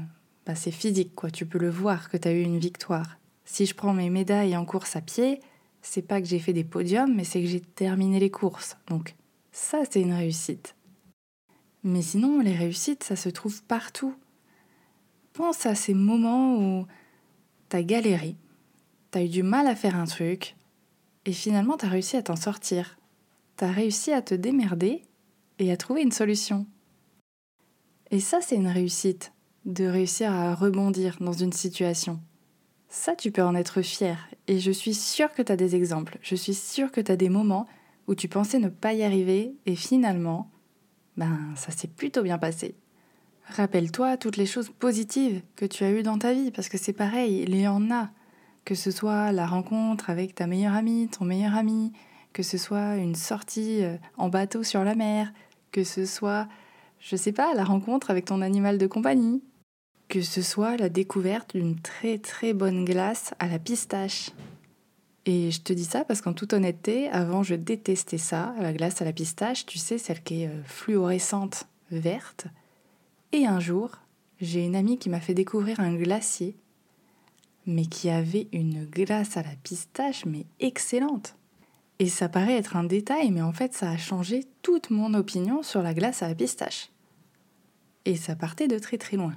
bah, 0.45 0.55
c'est 0.55 0.71
physique, 0.71 1.15
quoi. 1.15 1.31
Tu 1.31 1.47
peux 1.47 1.59
le 1.59 1.71
voir 1.71 2.11
que 2.11 2.19
tu 2.19 2.29
as 2.29 2.33
eu 2.33 2.43
une 2.43 2.59
victoire. 2.59 3.19
Si 3.47 3.65
je 3.65 3.75
prends 3.75 3.95
mes 3.95 4.11
médailles 4.11 4.57
en 4.57 4.67
course 4.67 4.95
à 4.97 5.01
pied, 5.01 5.41
c'est 5.81 6.03
pas 6.03 6.21
que 6.21 6.27
j'ai 6.27 6.39
fait 6.39 6.53
des 6.53 6.65
podiums, 6.65 7.15
mais 7.15 7.25
c'est 7.25 7.41
que 7.41 7.49
j'ai 7.49 7.61
terminé 7.61 8.21
les 8.21 8.31
courses. 8.31 8.77
Donc, 8.89 9.15
ça, 9.53 9.83
c'est 9.89 10.03
une 10.03 10.13
réussite. 10.13 10.75
Mais 11.83 12.03
sinon, 12.03 12.41
les 12.41 12.55
réussites, 12.55 13.05
ça 13.05 13.17
se 13.17 13.31
trouve 13.31 13.63
partout. 13.63 14.15
Pense 15.33 15.65
à 15.65 15.75
ces 15.75 15.95
moments 15.95 16.59
où 16.59 16.87
t'as 17.69 17.83
galéré, 17.83 18.37
t'as 19.11 19.23
eu 19.23 19.29
du 19.29 19.43
mal 19.43 19.67
à 19.67 19.75
faire 19.75 19.97
un 19.97 20.07
truc, 20.07 20.57
et 21.25 21.33
finalement 21.33 21.77
t'as 21.77 21.89
réussi 21.89 22.17
à 22.17 22.23
t'en 22.23 22.37
sortir. 22.37 22.99
T'as 23.57 23.71
réussi 23.71 24.13
à 24.13 24.21
te 24.21 24.35
démerder 24.35 25.03
et 25.59 25.71
à 25.71 25.77
trouver 25.77 26.03
une 26.03 26.13
solution. 26.13 26.67
Et 28.11 28.21
ça, 28.21 28.41
c'est 28.41 28.57
une 28.57 28.69
réussite, 28.69 29.33
de 29.65 29.85
réussir 29.85 30.33
à 30.33 30.55
rebondir 30.55 31.17
dans 31.21 31.33
une 31.33 31.53
situation. 31.53 32.21
Ça, 32.89 33.17
tu 33.17 33.31
peux 33.31 33.43
en 33.43 33.55
être 33.55 33.83
fier. 33.83 34.29
Et 34.47 34.61
je 34.61 34.71
suis 34.71 34.95
sûre 34.95 35.33
que 35.33 35.43
tu 35.43 35.51
as 35.51 35.57
des 35.57 35.75
exemples. 35.75 36.19
Je 36.21 36.35
suis 36.35 36.55
sûre 36.55 36.93
que 36.93 37.01
tu 37.01 37.11
as 37.11 37.17
des 37.17 37.29
moments 37.29 37.67
où 38.07 38.15
tu 38.15 38.29
pensais 38.29 38.59
ne 38.59 38.69
pas 38.69 38.93
y 38.93 39.03
arriver 39.03 39.55
et 39.67 39.77
finalement, 39.77 40.51
ben 41.17 41.39
ça 41.57 41.73
s'est 41.73 41.89
plutôt 41.89 42.23
bien 42.23 42.39
passé. 42.39 42.75
Rappelle-toi 43.49 44.17
toutes 44.17 44.37
les 44.37 44.47
choses 44.47 44.71
positives 44.71 45.43
que 45.57 45.67
tu 45.67 45.85
as 45.85 45.91
eues 45.91 46.03
dans 46.03 46.19
ta 46.19 46.33
vie, 46.33 46.51
parce 46.51 46.69
que 46.69 46.79
c'est 46.79 46.93
pareil, 46.93 47.45
il 47.47 47.57
y 47.57 47.69
en 47.69 47.91
a. 47.91 48.11
Que 48.65 48.75
ce 48.75 48.91
soit 48.91 49.33
la 49.33 49.47
rencontre 49.47 50.09
avec 50.09 50.35
ta 50.35 50.47
meilleure 50.47 50.75
amie, 50.75 51.09
ton 51.09 51.25
meilleur 51.25 51.55
ami, 51.55 51.93
que 52.33 52.43
ce 52.43 52.59
soit 52.59 52.97
une 52.97 53.15
sortie 53.15 53.85
euh, 53.85 53.97
en 54.17 54.29
bateau 54.29 54.63
sur 54.63 54.85
la 54.85 54.95
mer, 54.95 55.33
Que 55.73 55.85
ce 55.85 56.07
soit, 56.07 56.49
je 57.01 57.17
sais 57.17 57.33
pas, 57.33 57.55
la 57.55 57.65
rencontre 57.65 58.11
avec 58.11 58.25
ton 58.25 58.41
animal 58.41 58.79
de 58.79 58.87
compagnie. 58.87 59.43
Que 60.09 60.23
ce 60.23 60.43
soit 60.43 60.77
la 60.77 60.89
découverte 60.89 61.55
d'une 61.55 61.79
très 61.81 62.19
très 62.19 62.53
bonne 62.53 62.85
glace 62.85 63.35
à 63.39 63.47
la 63.47 63.59
pistache. 63.59 64.31
Et 65.27 65.51
je 65.51 65.61
te 65.61 65.73
dis 65.73 65.85
ça 65.85 66.05
parce 66.05 66.21
qu'en 66.21 66.33
toute 66.33 66.53
honnêteté, 66.53 67.09
avant 67.09 67.43
je 67.43 67.55
détestais 67.55 68.19
ça, 68.19 68.55
la 68.61 68.73
glace 68.73 69.01
à 69.01 69.05
la 69.05 69.13
pistache, 69.13 69.65
tu 69.65 69.79
sais, 69.79 69.99
celle 69.99 70.23
qui 70.23 70.43
est 70.43 70.49
euh, 70.49 70.63
fluorescente, 70.65 71.67
verte. 71.91 72.47
Et 73.35 73.47
un 73.47 73.59
jour, 73.59 73.91
j'ai 74.41 74.65
une 74.65 74.77
amie 74.77 74.97
qui 74.97 75.11
m'a 75.11 75.19
fait 75.19 75.35
découvrir 75.35 75.81
un 75.81 75.97
glacier, 75.97 76.57
mais 77.67 77.85
qui 77.85 78.09
avait 78.09 78.47
une 78.53 78.85
glace 78.85 79.37
à 79.37 79.43
la 79.43 79.57
pistache, 79.65 80.25
mais 80.25 80.47
excellente. 80.61 81.35
Et 81.99 82.07
ça 82.07 82.29
paraît 82.29 82.57
être 82.57 82.77
un 82.77 82.85
détail, 82.85 83.33
mais 83.33 83.43
en 83.43 83.53
fait 83.53 83.75
ça 83.75 83.91
a 83.91 83.97
changé 83.97 84.45
toute 84.63 84.91
mon 84.91 85.15
opinion 85.15 85.65
sur 85.65 85.83
la 85.83 85.95
glace 85.95 86.23
à 86.23 86.29
la 86.29 86.37
pistache. 86.37 86.93
Et 88.05 88.15
ça 88.15 88.37
partait 88.37 88.69
de 88.69 88.79
très 88.79 88.99
très 88.99 89.17
loin. 89.17 89.35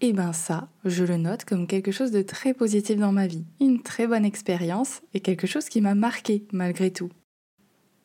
Et 0.00 0.12
ben 0.12 0.32
ça, 0.32 0.68
je 0.84 1.04
le 1.04 1.16
note 1.16 1.44
comme 1.44 1.68
quelque 1.68 1.92
chose 1.92 2.10
de 2.10 2.22
très 2.22 2.52
positif 2.52 2.96
dans 2.96 3.12
ma 3.12 3.28
vie, 3.28 3.44
une 3.60 3.80
très 3.80 4.08
bonne 4.08 4.24
expérience 4.24 5.02
et 5.14 5.20
quelque 5.20 5.46
chose 5.46 5.68
qui 5.68 5.80
m'a 5.80 5.94
marqué 5.94 6.48
malgré 6.50 6.90
tout. 6.90 7.12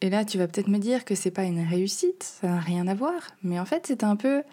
Et 0.02 0.12
là, 0.12 0.24
tu 0.24 0.38
vas 0.38 0.48
peut-être 0.48 0.70
me 0.70 0.78
dire 0.78 1.04
que 1.04 1.16
c'est 1.16 1.32
pas 1.32 1.46
une 1.46 1.66
réussite, 1.66 2.22
ça 2.22 2.48
n'a 2.48 2.60
rien 2.60 2.88
à 2.88 2.94
voir, 2.94 3.32
mais 3.42 3.60
en 3.60 3.66
fait, 3.66 3.88
c'est 3.88 4.04
un 4.04 4.16
peu 4.16 4.44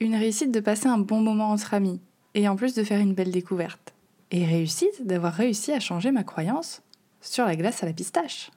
une 0.00 0.14
réussite 0.14 0.50
de 0.50 0.60
passer 0.60 0.86
un 0.86 0.98
bon 0.98 1.20
moment 1.20 1.50
entre 1.50 1.74
amis 1.74 2.00
et 2.34 2.48
en 2.48 2.56
plus 2.56 2.74
de 2.74 2.84
faire 2.84 3.00
une 3.00 3.14
belle 3.14 3.30
découverte. 3.30 3.94
Et 4.30 4.44
réussite 4.44 5.06
d'avoir 5.06 5.32
réussi 5.32 5.72
à 5.72 5.80
changer 5.80 6.10
ma 6.10 6.24
croyance 6.24 6.82
sur 7.20 7.44
la 7.44 7.56
glace 7.56 7.82
à 7.82 7.86
la 7.86 7.92
pistache. 7.92 8.50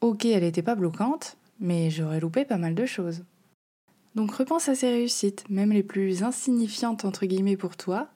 Ok, 0.00 0.24
elle 0.24 0.42
n'était 0.42 0.62
pas 0.62 0.74
bloquante, 0.74 1.36
mais 1.60 1.90
j'aurais 1.90 2.20
loupé 2.20 2.44
pas 2.44 2.58
mal 2.58 2.74
de 2.74 2.86
choses. 2.86 3.24
Donc 4.14 4.30
repense 4.32 4.68
à 4.68 4.74
ces 4.74 4.88
réussites, 4.88 5.44
même 5.50 5.72
les 5.72 5.82
plus 5.82 6.22
insignifiantes 6.22 7.04
entre 7.04 7.26
guillemets 7.26 7.56
pour 7.56 7.76
toi. 7.76 8.08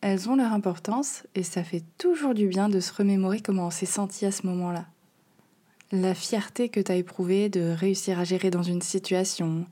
Elles 0.00 0.28
ont 0.28 0.36
leur 0.36 0.52
importance 0.52 1.24
et 1.34 1.42
ça 1.42 1.62
fait 1.62 1.84
toujours 1.98 2.34
du 2.34 2.48
bien 2.48 2.68
de 2.68 2.80
se 2.80 2.92
remémorer 2.92 3.40
comment 3.40 3.66
on 3.66 3.70
s'est 3.70 3.86
senti 3.86 4.24
à 4.26 4.32
ce 4.32 4.46
moment-là. 4.46 4.86
La 5.92 6.14
fierté 6.14 6.68
que 6.68 6.80
tu 6.80 6.92
éprouvée 6.92 7.48
de 7.48 7.72
réussir 7.72 8.18
à 8.18 8.24
gérer 8.24 8.50
dans 8.50 8.62
une 8.62 8.82
situation, 8.82 9.66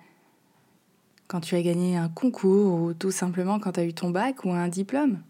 quand 1.28 1.40
tu 1.40 1.54
as 1.54 1.62
gagné 1.62 1.96
un 1.96 2.08
concours 2.08 2.80
ou 2.80 2.94
tout 2.94 3.10
simplement 3.10 3.60
quand 3.60 3.72
tu 3.72 3.80
as 3.80 3.84
eu 3.84 3.94
ton 3.94 4.10
bac 4.10 4.44
ou 4.44 4.50
un 4.50 4.68
diplôme. 4.68 5.20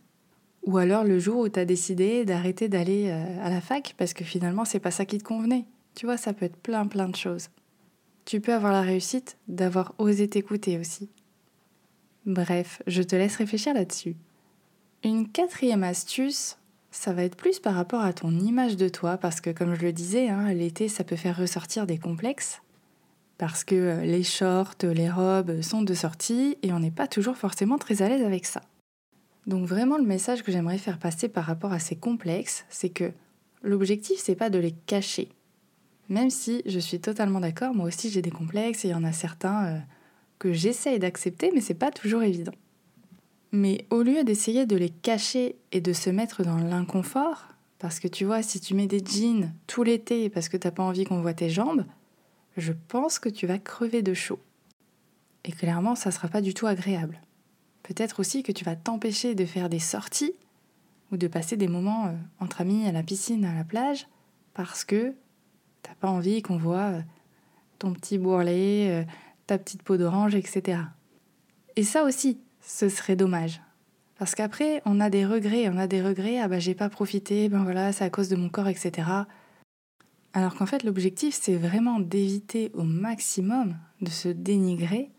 Ou 0.65 0.79
alors 0.79 1.05
le 1.05 1.19
jour 1.19 1.41
où 1.41 1.49
tu 1.49 1.61
as 1.61 1.65
décidé 1.65 2.25
d'arrêter 2.25 2.69
d'aller 2.69 3.09
euh, 3.09 3.45
à 3.45 3.51
la 3.51 3.61
fac 3.61 3.95
parce 3.99 4.15
que 4.15 4.25
finalement 4.25 4.65
c'est 4.65 4.81
pas 4.81 4.91
ça 4.91 5.05
qui 5.05 5.19
te 5.19 5.25
convenait. 5.25 5.67
Tu 5.95 6.07
vois, 6.07 6.17
ça 6.17 6.33
peut 6.33 6.47
être 6.47 6.57
plein 6.57 6.87
plein 6.87 7.09
de 7.09 7.17
choses 7.17 7.49
tu 8.29 8.43
peux 8.43 8.53
avoir 8.53 8.75
la 8.75 8.83
réussite 8.83 9.39
d'avoir 9.49 9.95
osé 9.97 10.29
t'écouter 10.29 10.77
aussi. 10.77 11.09
Bref, 12.27 12.83
je 12.87 13.03
te 13.03 13.17
laisse 13.17 13.37
réfléchir 13.37 13.73
là-dessus. 13.73 14.17
Une 15.03 15.27
quatrième 15.31 15.83
astuce, 15.83 16.59
ça 16.91 17.15
va 17.15 17.25
être 17.25 17.37
plus 17.37 17.59
par 17.59 17.75
rapport 17.75 18.03
à 18.03 18.13
ton 18.13 18.39
image 18.39 18.77
de 18.77 18.91
toi, 18.91 19.17
parce 19.17 19.41
que 19.41 19.49
comme 19.49 19.75
je 19.75 19.81
le 19.81 19.95
disais, 19.95 20.29
hein, 20.29 20.53
l'été, 20.53 20.89
ça 20.89 21.05
peut 21.05 21.17
faire 21.17 21.39
ressortir 21.39 21.87
des 21.87 21.97
complexes, 21.97 22.61
parce 23.39 23.65
que 23.65 23.75
euh, 23.75 24.05
les 24.05 24.25
shorts, 24.25 24.75
les 24.83 25.11
robes 25.11 25.63
sont 25.63 25.83
de 25.83 25.95
sortie, 25.95 26.59
et 26.63 26.73
on 26.73 26.81
n'est 26.81 26.91
pas 26.91 27.07
toujours 27.07 27.37
forcément 27.37 27.79
très 27.79 28.03
à 28.03 28.09
l'aise 28.09 28.25
avec 28.25 28.45
ça. 28.45 28.63
Donc 29.47 29.67
vraiment, 29.67 29.97
le 29.97 30.05
message 30.05 30.43
que 30.43 30.53
j'aimerais 30.53 30.77
faire 30.77 30.99
passer 30.99 31.29
par 31.29 31.45
rapport 31.45 31.73
à 31.73 31.79
ces 31.79 31.97
complexes, 31.97 32.67
c'est 32.69 32.91
que 32.91 33.13
l'objectif, 33.63 34.19
c'est 34.19 34.35
pas 34.35 34.51
de 34.51 34.59
les 34.59 34.73
cacher. 34.73 35.29
Même 36.09 36.31
si 36.31 36.63
je 36.67 36.79
suis 36.79 37.01
totalement 37.01 37.41
d'accord, 37.41 37.75
moi 37.75 37.87
aussi 37.87 38.11
j'ai 38.11 38.23
des 38.23 38.31
complexes 38.31 38.85
et 38.85 38.89
il 38.89 38.91
y 38.91 38.95
en 38.95 39.05
a 39.05 39.13
certains 39.13 39.67
euh, 39.67 39.79
que 40.39 40.53
j'essaye 40.53 40.99
d'accepter, 40.99 41.51
mais 41.55 41.61
c'est 41.61 41.75
pas 41.75 41.91
toujours 41.91 42.23
évident. 42.23 42.53
Mais 43.53 43.87
au 43.91 44.03
lieu 44.03 44.25
d'essayer 44.25 44.67
de 44.67 44.77
les 44.77 44.91
cacher 44.91 45.57
et 45.73 45.81
de 45.81 45.93
se 45.93 46.11
mettre 46.11 46.43
dans 46.43 46.57
l'inconfort, 46.57 47.47
parce 47.79 48.01
que 48.01 48.09
tu 48.09 48.25
vois, 48.25 48.43
si 48.43 48.61
tu 48.61 48.75
mets 48.75 48.87
des 48.87 49.03
jeans 49.05 49.53
tout 49.67 49.83
l'été 49.83 50.29
parce 50.29 50.49
que 50.49 50.57
t'as 50.57 50.71
pas 50.71 50.83
envie 50.83 51.05
qu'on 51.05 51.23
voit 51.23 51.35
tes 51.35 51.49
jambes, 51.49 51.85
je 52.61 52.73
pense 52.89 53.19
que 53.19 53.29
tu 53.29 53.47
vas 53.47 53.59
crever 53.59 54.03
de 54.03 54.15
chaud. 54.15 54.41
Et 55.45 55.53
clairement, 55.53 55.95
ça 55.95 56.11
sera 56.11 56.29
pas 56.29 56.41
du 56.41 56.55
tout 56.55 56.67
agréable. 56.67 57.21
Peut-être 57.83 58.21
aussi 58.21 58.43
que 58.43 58.53
tu 58.53 58.65
vas 58.65 58.77
t'empêcher 58.77 59.35
de 59.35 59.45
faire 59.45 59.69
des 59.69 59.79
sorties 59.79 60.35
ou 61.11 61.17
de 61.17 61.27
passer 61.27 61.57
des 61.57 61.69
moments 61.69 62.07
euh, 62.07 62.13
entre 62.41 62.61
amis 62.61 62.87
à 62.87 62.93
la 62.93 63.03
piscine, 63.03 63.45
à 63.45 63.55
la 63.55 63.65
plage, 63.65 64.07
parce 64.53 64.85
que 64.85 65.15
T'as 65.83 65.95
pas 65.95 66.09
envie 66.09 66.43
qu'on 66.43 66.57
voit 66.57 66.91
euh, 66.91 67.01
ton 67.79 67.93
petit 67.93 68.19
bourrelet, 68.19 68.91
euh, 68.91 69.05
ta 69.47 69.59
petite 69.59 69.83
peau 69.83 69.97
d'orange, 69.97 70.35
etc. 70.35 70.81
Et 71.77 71.83
ça 71.83 72.05
aussi, 72.05 72.41
ce 72.61 72.89
serait 72.89 73.17
dommage. 73.17 73.61
Parce 74.19 74.35
qu'après, 74.35 74.83
on 74.85 75.01
a 75.01 75.11
des 75.11 75.25
regrets, 75.25 75.69
on 75.69 75.79
a 75.79 75.87
des 75.87 76.03
regrets, 76.03 76.41
ah 76.41 76.49
bah 76.49 76.59
j'ai 76.59 76.75
pas 76.75 76.89
profité, 76.89 77.49
ben 77.49 77.63
voilà, 77.63 77.93
c'est 77.93 78.05
à 78.05 78.11
cause 78.11 78.29
de 78.29 78.37
mon 78.37 78.49
corps, 78.49 78.67
etc. 78.67 79.09
Alors 80.33 80.55
qu'en 80.55 80.67
fait, 80.67 80.85
l'objectif, 80.85 81.37
c'est 81.41 81.57
vraiment 81.57 82.01
d'éviter 82.01 82.71
au 82.75 82.83
maximum 82.83 83.77
de 84.01 84.11
se 84.11 84.29
dénigrer, 84.29 85.11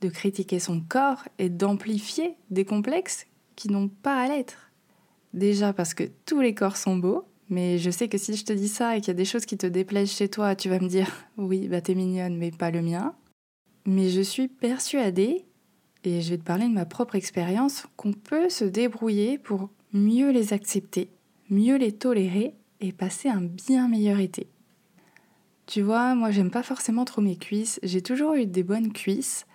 de 0.00 0.08
critiquer 0.08 0.58
son 0.58 0.80
corps 0.80 1.24
et 1.38 1.48
d'amplifier 1.48 2.34
des 2.50 2.64
complexes 2.64 3.26
qui 3.54 3.68
n'ont 3.70 3.88
pas 3.88 4.20
à 4.20 4.28
l'être. 4.28 4.70
Déjà 5.34 5.72
parce 5.72 5.94
que 5.94 6.04
tous 6.24 6.40
les 6.40 6.54
corps 6.54 6.76
sont 6.76 6.96
beaux, 6.96 7.24
mais 7.48 7.78
je 7.78 7.90
sais 7.90 8.08
que 8.08 8.18
si 8.18 8.34
je 8.34 8.44
te 8.44 8.52
dis 8.52 8.68
ça 8.68 8.96
et 8.96 9.00
qu'il 9.00 9.08
y 9.08 9.10
a 9.10 9.14
des 9.14 9.24
choses 9.24 9.46
qui 9.46 9.56
te 9.56 9.66
déplaisent 9.66 10.10
chez 10.12 10.28
toi, 10.28 10.56
tu 10.56 10.68
vas 10.68 10.80
me 10.80 10.88
dire 10.88 11.10
oui, 11.36 11.68
bah 11.68 11.80
t'es 11.80 11.94
mignonne, 11.94 12.36
mais 12.36 12.50
pas 12.50 12.70
le 12.70 12.82
mien. 12.82 13.14
Mais 13.84 14.08
je 14.08 14.20
suis 14.20 14.48
persuadée, 14.48 15.44
et 16.02 16.22
je 16.22 16.30
vais 16.30 16.38
te 16.38 16.42
parler 16.42 16.66
de 16.66 16.72
ma 16.72 16.86
propre 16.86 17.14
expérience, 17.14 17.86
qu'on 17.96 18.12
peut 18.12 18.48
se 18.48 18.64
débrouiller 18.64 19.38
pour 19.38 19.70
mieux 19.92 20.30
les 20.30 20.52
accepter, 20.52 21.10
mieux 21.50 21.76
les 21.76 21.92
tolérer 21.92 22.54
et 22.80 22.92
passer 22.92 23.28
un 23.28 23.40
bien 23.40 23.88
meilleur 23.88 24.18
été. 24.18 24.48
Tu 25.66 25.82
vois, 25.82 26.14
moi 26.14 26.30
j'aime 26.30 26.50
pas 26.50 26.62
forcément 26.62 27.04
trop 27.04 27.22
mes 27.22 27.36
cuisses, 27.36 27.80
j'ai 27.82 28.02
toujours 28.02 28.34
eu 28.34 28.46
des 28.46 28.62
bonnes 28.62 28.92
cuisses, 28.92 29.46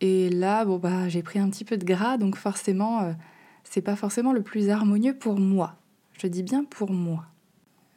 et 0.00 0.30
là, 0.30 0.64
bon 0.64 0.78
bah 0.78 1.08
j'ai 1.08 1.22
pris 1.22 1.38
un 1.38 1.50
petit 1.50 1.64
peu 1.64 1.76
de 1.76 1.84
gras, 1.84 2.18
donc 2.18 2.36
forcément, 2.36 3.02
euh, 3.02 3.12
c'est 3.64 3.82
pas 3.82 3.96
forcément 3.96 4.32
le 4.32 4.42
plus 4.42 4.70
harmonieux 4.70 5.16
pour 5.16 5.38
moi. 5.38 5.76
Je 6.12 6.26
dis 6.26 6.42
bien 6.42 6.64
pour 6.64 6.92
moi. 6.92 7.26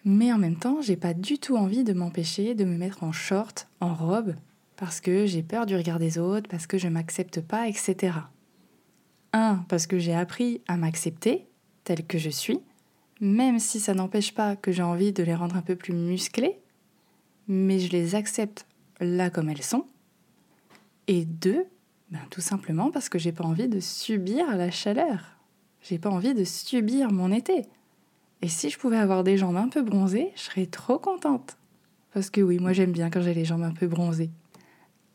Mais 0.05 0.31
en 0.33 0.37
même 0.37 0.55
temps, 0.55 0.81
j'ai 0.81 0.95
pas 0.95 1.13
du 1.13 1.37
tout 1.39 1.57
envie 1.57 1.83
de 1.83 1.93
m'empêcher 1.93 2.55
de 2.55 2.65
me 2.65 2.77
mettre 2.77 3.03
en 3.03 3.11
short, 3.11 3.67
en 3.81 3.93
robe, 3.93 4.33
parce 4.75 5.01
que 5.01 5.25
j'ai 5.25 5.43
peur 5.43 5.65
du 5.65 5.75
regard 5.75 5.99
des 5.99 6.17
autres, 6.17 6.49
parce 6.49 6.67
que 6.67 6.77
je 6.77 6.87
m'accepte 6.87 7.41
pas, 7.41 7.67
etc. 7.67 8.13
Un, 9.33 9.57
parce 9.67 9.87
que 9.87 9.99
j'ai 9.99 10.15
appris 10.15 10.61
à 10.67 10.77
m'accepter 10.77 11.45
tel 11.83 12.05
que 12.05 12.17
je 12.17 12.29
suis, 12.29 12.59
même 13.19 13.59
si 13.59 13.79
ça 13.79 13.93
n'empêche 13.93 14.33
pas 14.33 14.55
que 14.55 14.71
j'ai 14.71 14.83
envie 14.83 15.11
de 15.11 15.23
les 15.23 15.35
rendre 15.35 15.55
un 15.55 15.61
peu 15.61 15.75
plus 15.75 15.93
musclés, 15.93 16.59
mais 17.47 17.79
je 17.79 17.91
les 17.91 18.15
accepte 18.15 18.65
là 18.99 19.29
comme 19.29 19.49
elles 19.49 19.63
sont. 19.63 19.85
Et 21.07 21.25
deux, 21.25 21.65
ben, 22.11 22.19
tout 22.29 22.41
simplement 22.41 22.91
parce 22.91 23.09
que 23.09 23.19
j'ai 23.19 23.31
pas 23.31 23.43
envie 23.43 23.67
de 23.67 23.79
subir 23.79 24.55
la 24.55 24.71
chaleur. 24.71 25.37
J'ai 25.81 25.99
pas 25.99 26.09
envie 26.09 26.33
de 26.33 26.43
subir 26.43 27.11
mon 27.11 27.31
été. 27.31 27.65
Et 28.41 28.47
si 28.47 28.69
je 28.69 28.77
pouvais 28.77 28.97
avoir 28.97 29.23
des 29.23 29.37
jambes 29.37 29.57
un 29.57 29.67
peu 29.67 29.81
bronzées, 29.81 30.31
je 30.35 30.41
serais 30.41 30.65
trop 30.65 30.99
contente. 30.99 31.57
Parce 32.13 32.29
que 32.29 32.41
oui, 32.41 32.59
moi 32.59 32.73
j'aime 32.73 32.91
bien 32.91 33.09
quand 33.09 33.21
j'ai 33.21 33.33
les 33.33 33.45
jambes 33.45 33.63
un 33.63 33.73
peu 33.73 33.87
bronzées. 33.87 34.31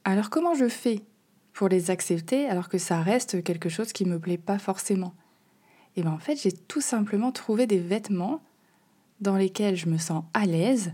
Alors 0.05 0.31
comment 0.31 0.55
je 0.55 0.69
fais 0.69 1.01
pour 1.53 1.69
les 1.69 1.91
accepter 1.91 2.47
alors 2.47 2.69
que 2.69 2.79
ça 2.79 3.01
reste 3.01 3.43
quelque 3.43 3.69
chose 3.69 3.93
qui 3.93 4.05
me 4.05 4.19
plaît 4.19 4.39
pas 4.39 4.59
forcément? 4.59 5.15
Et 5.97 6.03
bien 6.03 6.13
en 6.13 6.19
fait, 6.19 6.37
j'ai 6.37 6.53
tout 6.53 6.81
simplement 6.81 7.33
trouvé 7.33 7.67
des 7.67 7.79
vêtements 7.79 8.43
dans 9.21 9.37
lesquels 9.37 9.77
je 9.77 9.89
me 9.89 9.99
sens 9.99 10.25
à 10.35 10.47
l'aise, 10.47 10.93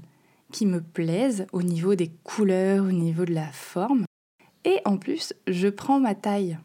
qui 0.52 0.66
me 0.66 0.80
plaisent 0.80 1.46
au 1.52 1.62
niveau 1.62 1.94
des 1.94 2.10
couleurs, 2.24 2.84
au 2.84 2.92
niveau 2.92 3.24
de 3.24 3.34
la 3.34 3.50
forme. 3.52 4.04
Et 4.64 4.80
en 4.84 4.98
plus, 4.98 5.32
je 5.46 5.68
prends 5.68 6.00
ma 6.00 6.14
taille. 6.14 6.58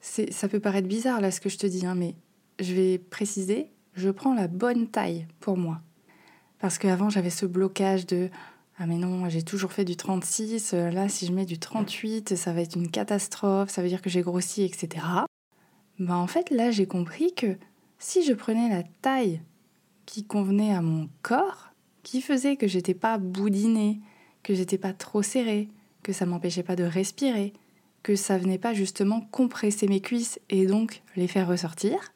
ça 0.00 0.48
peut 0.48 0.60
paraître 0.60 0.88
bizarre 0.88 1.20
là 1.20 1.30
ce 1.30 1.40
que 1.40 1.48
je 1.48 1.58
te 1.58 1.66
dis, 1.66 1.84
hein, 1.84 1.94
mais 1.94 2.14
je 2.60 2.72
vais 2.72 2.98
préciser, 2.98 3.70
je 3.94 4.10
prends 4.10 4.34
la 4.34 4.48
bonne 4.48 4.88
taille 4.88 5.26
pour 5.40 5.56
moi. 5.56 5.80
Parce 6.58 6.78
qu'avant, 6.78 7.10
j'avais 7.10 7.30
ce 7.30 7.46
blocage 7.46 8.06
de 8.06 8.30
Ah, 8.78 8.86
mais 8.86 8.96
non, 8.96 9.28
j'ai 9.28 9.42
toujours 9.42 9.72
fait 9.72 9.84
du 9.84 9.96
36, 9.96 10.72
euh, 10.72 10.90
là, 10.90 11.08
si 11.08 11.26
je 11.26 11.32
mets 11.32 11.46
du 11.46 11.58
38, 11.58 12.36
ça 12.36 12.52
va 12.52 12.60
être 12.60 12.76
une 12.76 12.90
catastrophe, 12.90 13.70
ça 13.70 13.82
veut 13.82 13.88
dire 13.88 14.02
que 14.02 14.10
j'ai 14.10 14.22
grossi, 14.22 14.62
etc. 14.62 15.04
Ben, 15.98 16.16
en 16.16 16.26
fait, 16.26 16.50
là, 16.50 16.70
j'ai 16.70 16.86
compris 16.86 17.34
que 17.34 17.56
si 17.98 18.24
je 18.24 18.32
prenais 18.32 18.68
la 18.68 18.82
taille 19.02 19.40
qui 20.04 20.24
convenait 20.24 20.74
à 20.74 20.82
mon 20.82 21.08
corps, 21.22 21.70
qui 22.02 22.20
faisait 22.20 22.56
que 22.56 22.68
j'étais 22.68 22.94
pas 22.94 23.18
boudinée, 23.18 24.00
que 24.42 24.54
j'étais 24.54 24.78
pas 24.78 24.92
trop 24.92 25.22
serrée, 25.22 25.68
que 26.02 26.12
ça 26.12 26.26
m'empêchait 26.26 26.62
pas 26.62 26.76
de 26.76 26.84
respirer, 26.84 27.52
que 28.02 28.14
ça 28.14 28.38
venait 28.38 28.58
pas 28.58 28.74
justement 28.74 29.22
compresser 29.32 29.88
mes 29.88 30.00
cuisses 30.00 30.38
et 30.50 30.66
donc 30.66 31.02
les 31.16 31.26
faire 31.26 31.48
ressortir, 31.48 32.12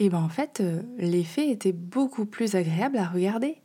et 0.00 0.08
ben 0.08 0.18
en 0.18 0.28
fait, 0.30 0.60
euh, 0.60 0.80
l'effet 0.96 1.50
était 1.50 1.72
beaucoup 1.72 2.24
plus 2.24 2.54
agréable 2.54 2.96
à 2.96 3.06
regarder. 3.06 3.58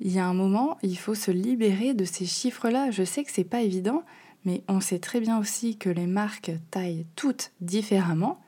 Il 0.00 0.10
y 0.10 0.18
a 0.18 0.26
un 0.26 0.32
moment, 0.32 0.78
il 0.82 0.96
faut 0.98 1.14
se 1.14 1.30
libérer 1.30 1.92
de 1.92 2.06
ces 2.06 2.24
chiffres-là. 2.24 2.90
Je 2.90 3.04
sais 3.04 3.22
que 3.22 3.30
c'est 3.30 3.44
pas 3.44 3.60
évident, 3.60 4.02
mais 4.44 4.62
on 4.68 4.80
sait 4.80 4.98
très 4.98 5.20
bien 5.20 5.38
aussi 5.38 5.76
que 5.76 5.88
les 5.88 6.06
marques 6.06 6.52
taillent 6.70 7.06
toutes 7.16 7.52
différemment. 7.60 8.40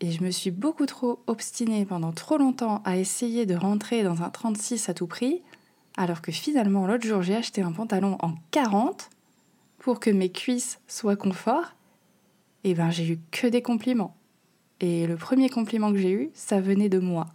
Et 0.00 0.12
je 0.12 0.22
me 0.22 0.30
suis 0.30 0.50
beaucoup 0.50 0.86
trop 0.86 1.20
obstinée 1.26 1.84
pendant 1.86 2.12
trop 2.12 2.36
longtemps 2.36 2.82
à 2.84 2.96
essayer 2.96 3.46
de 3.46 3.54
rentrer 3.54 4.02
dans 4.02 4.22
un 4.22 4.30
36 4.30 4.88
à 4.88 4.94
tout 4.94 5.06
prix, 5.06 5.42
alors 5.96 6.20
que 6.20 6.32
finalement 6.32 6.86
l'autre 6.86 7.06
jour 7.06 7.22
j'ai 7.22 7.34
acheté 7.34 7.62
un 7.62 7.72
pantalon 7.72 8.18
en 8.20 8.34
40 8.50 9.10
pour 9.78 10.00
que 10.00 10.10
mes 10.10 10.30
cuisses 10.30 10.80
soient 10.86 11.16
confort. 11.16 11.74
Et 12.64 12.74
ben 12.74 12.90
j'ai 12.90 13.08
eu 13.08 13.18
que 13.30 13.46
des 13.46 13.62
compliments. 13.62 14.16
Et 14.80 15.06
le 15.06 15.16
premier 15.16 15.48
compliment 15.48 15.92
que 15.92 15.98
j'ai 15.98 16.10
eu, 16.10 16.30
ça 16.34 16.60
venait 16.60 16.88
de 16.88 16.98
moi. 16.98 17.28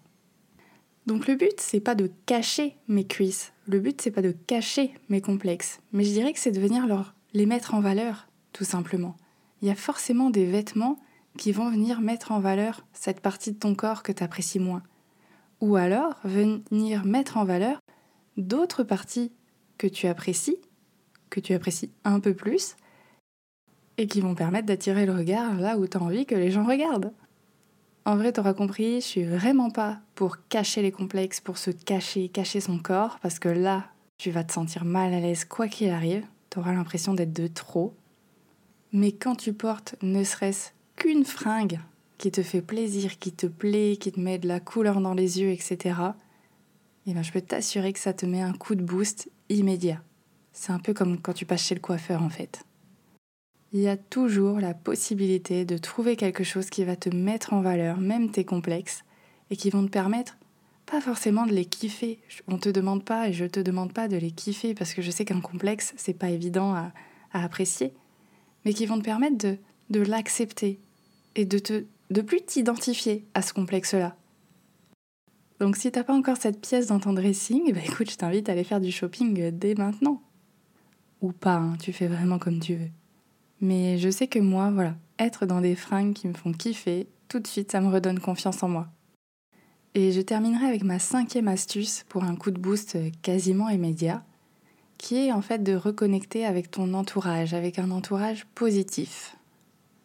Donc 1.08 1.28
le 1.28 1.36
but, 1.36 1.60
c'est 1.60 1.80
pas 1.80 1.96
de 1.96 2.12
cacher 2.26 2.76
mes 2.88 3.06
cuisses. 3.06 3.54
Le 3.66 3.80
but, 3.80 4.00
c'est 4.00 4.12
pas 4.12 4.22
de 4.22 4.32
cacher 4.32 4.94
mes 5.10 5.22
complexes. 5.22 5.80
Mais 5.94 6.04
je 6.04 6.12
dirais 6.12 6.34
que 6.34 6.40
c'est 6.40 6.52
de 6.52 6.60
venir 6.60 6.86
leur, 6.86 7.16
les 7.34 7.46
mettre 7.46 7.74
en 7.74 7.82
valeur, 7.82 8.28
tout 8.54 8.64
simplement. 8.64 9.16
Il 9.62 9.68
y 9.68 9.72
a 9.72 9.76
forcément 9.76 10.30
des 10.30 10.46
vêtements 10.46 11.00
qui 11.38 11.52
vont 11.52 11.70
venir 11.70 12.02
mettre 12.02 12.32
en 12.32 12.40
valeur 12.40 12.86
cette 12.94 13.22
partie 13.22 13.52
de 13.52 13.58
ton 13.58 13.76
corps 13.76 14.04
que 14.04 14.12
tu 14.12 14.24
apprécies 14.24 14.60
moins. 14.60 14.84
Ou 15.62 15.76
alors 15.76 16.16
venir 16.24 17.06
mettre 17.06 17.38
en 17.38 17.46
valeur 17.46 17.80
d'autres 18.38 18.84
parties 18.84 19.32
que 19.78 19.88
tu 19.88 20.08
apprécies, 20.08 20.58
que 21.30 21.40
tu 21.40 21.54
apprécies 21.54 21.92
un 22.04 22.20
peu 22.20 22.34
plus, 22.34 22.76
et 23.98 24.08
qui 24.08 24.22
vont 24.22 24.36
permettre 24.36 24.66
d'attirer 24.66 25.06
le 25.06 25.14
regard 25.14 25.56
là 25.56 25.78
où 25.78 25.88
tu 25.88 25.98
as 25.98 26.02
envie 26.02 26.26
que 26.26 26.36
les 26.36 26.52
gens 26.52 26.66
regardent. 26.66 27.14
En 28.04 28.16
vrai, 28.16 28.32
t'auras 28.32 28.56
compris, 28.56 28.96
je 28.96 29.06
suis 29.06 29.24
vraiment 29.24 29.70
pas 29.70 30.00
pour 30.16 30.48
cacher 30.48 30.82
les 30.82 30.92
complexes, 30.92 31.40
pour 31.40 31.60
se 31.60 31.70
cacher, 31.70 32.30
cacher 32.30 32.60
son 32.60 32.80
corps, 32.80 33.20
parce 33.22 33.38
que 33.38 33.50
là, 33.50 33.86
tu 34.18 34.32
vas 34.32 34.44
te 34.44 34.52
sentir 34.52 34.86
mal 34.86 35.14
à 35.14 35.20
l'aise 35.20 35.46
quoi 35.46 35.68
qu'il 35.68 35.92
arrive, 35.92 36.26
t'auras 36.52 36.74
l'impression 36.74 37.16
d'être 37.16 37.34
de 37.34 37.48
trop. 37.48 37.96
Mais 38.94 39.12
quand 39.12 39.36
tu 39.36 39.54
portes 39.54 39.96
ne 40.04 40.24
serait-ce 40.24 40.70
qu'une 40.96 41.26
fringue 41.26 41.80
qui 42.20 42.30
te 42.30 42.44
fait 42.44 42.62
plaisir, 42.62 43.18
qui 43.18 43.32
te 43.32 43.48
plaît, 43.48 43.98
qui 44.00 44.12
te 44.12 44.20
met 44.20 44.38
de 44.38 44.48
la 44.48 44.60
couleur 44.60 45.02
dans 45.02 45.16
les 45.16 45.42
yeux, 45.42 45.50
etc., 45.50 45.96
eh 47.08 47.16
ben, 47.16 47.24
je 47.24 47.32
peux 47.32 47.42
t'assurer 47.42 47.94
que 47.94 48.00
ça 48.00 48.14
te 48.14 48.28
met 48.28 48.42
un 48.42 48.54
coup 48.54 48.76
de 48.76 48.84
boost 48.84 49.32
immédiat. 49.50 50.04
C'est 50.54 50.72
un 50.72 50.78
peu 50.78 50.94
comme 50.94 51.20
quand 51.20 51.34
tu 51.34 51.48
passes 51.48 51.66
chez 51.66 51.74
le 51.74 51.82
coiffeur 51.82 52.22
en 52.22 52.30
fait 52.30 52.64
il 53.74 53.80
y 53.80 53.88
a 53.88 53.98
toujours 53.98 54.60
la 54.60 54.74
possibilité 54.74 55.64
de 55.66 55.78
trouver 55.78 56.16
quelque 56.16 56.44
chose 56.44 56.70
qui 56.70 56.84
va 56.84 56.96
te 56.96 57.10
mettre 57.10 57.54
en 57.54 57.62
valeur, 57.62 58.00
même 58.00 58.30
tes 58.30 58.44
complexes, 58.44 59.04
et 59.50 59.56
qui 59.56 59.70
vont 59.70 59.86
te 59.86 59.90
permettre, 59.90 60.38
pas 60.92 61.00
forcément 61.00 61.46
de 61.46 61.54
les 61.54 61.64
kiffer. 61.64 62.20
On 62.50 62.58
te 62.58 62.68
demande 62.68 63.06
pas, 63.06 63.30
et 63.30 63.34
je 63.34 63.46
te 63.46 63.62
demande 63.62 63.94
pas 63.94 64.10
de 64.10 64.18
les 64.18 64.32
kiffer, 64.32 64.74
parce 64.74 64.94
que 64.94 65.02
je 65.02 65.10
sais 65.10 65.24
qu'un 65.24 65.40
complexe, 65.40 65.94
c'est 65.96 66.14
pas 66.14 66.30
évident 66.30 66.76
à, 66.76 66.92
apprécier, 67.32 67.94
mais 68.66 68.74
qui 68.74 68.86
vont 68.86 69.00
te 69.00 69.06
permettre 69.06 69.38
de, 69.38 69.58
de 69.90 70.02
l'accepter 70.02 70.82
et 71.36 71.46
de 71.46 71.60
te 71.60 71.86
de 72.10 72.20
plus 72.20 72.42
t'identifier 72.42 73.26
à 73.34 73.42
ce 73.42 73.54
complexe-là. 73.54 74.18
Donc 75.62 75.78
si 75.78 75.90
t'as 75.90 76.04
pas 76.04 76.14
encore 76.14 76.36
cette 76.36 76.60
pièce 76.60 76.88
dans 76.88 77.00
ton 77.00 77.14
dressing, 77.14 77.72
bah 77.72 77.80
écoute, 77.88 78.12
je 78.12 78.18
t'invite 78.18 78.50
à 78.50 78.52
aller 78.52 78.66
faire 78.66 78.82
du 78.82 78.92
shopping 78.92 79.50
dès 79.52 79.76
maintenant. 79.76 80.22
Ou 81.22 81.32
pas, 81.32 81.56
hein, 81.56 81.78
tu 81.80 81.94
fais 81.94 82.08
vraiment 82.08 82.38
comme 82.38 82.60
tu 82.60 82.76
veux. 82.76 82.90
Mais 83.62 83.98
je 83.98 84.10
sais 84.10 84.28
que 84.28 84.40
moi, 84.40 84.72
voilà, 84.72 84.96
être 85.20 85.46
dans 85.46 85.62
des 85.62 85.76
fringues 85.76 86.12
qui 86.14 86.28
me 86.28 86.34
font 86.34 86.52
kiffer, 86.52 87.08
tout 87.30 87.40
de 87.40 87.48
suite, 87.48 87.72
ça 87.72 87.80
me 87.80 87.88
redonne 87.88 88.20
confiance 88.20 88.62
en 88.62 88.68
moi. 88.68 88.90
Et 89.94 90.14
je 90.14 90.22
terminerai 90.22 90.68
avec 90.68 90.84
ma 90.84 91.00
cinquième 91.00 91.50
astuce 91.50 92.06
pour 92.08 92.24
un 92.24 92.38
coup 92.38 92.52
de 92.52 92.60
boost 92.60 92.98
quasiment 93.22 93.68
immédiat, 93.68 94.24
qui 94.98 95.18
est 95.18 95.34
en 95.34 95.42
fait 95.42 95.64
de 95.64 95.76
reconnecter 95.76 96.46
avec 96.46 96.72
ton 96.72 96.94
entourage, 96.94 97.54
avec 97.54 97.78
un 97.78 97.92
entourage 97.92 98.46
positif. 98.56 99.36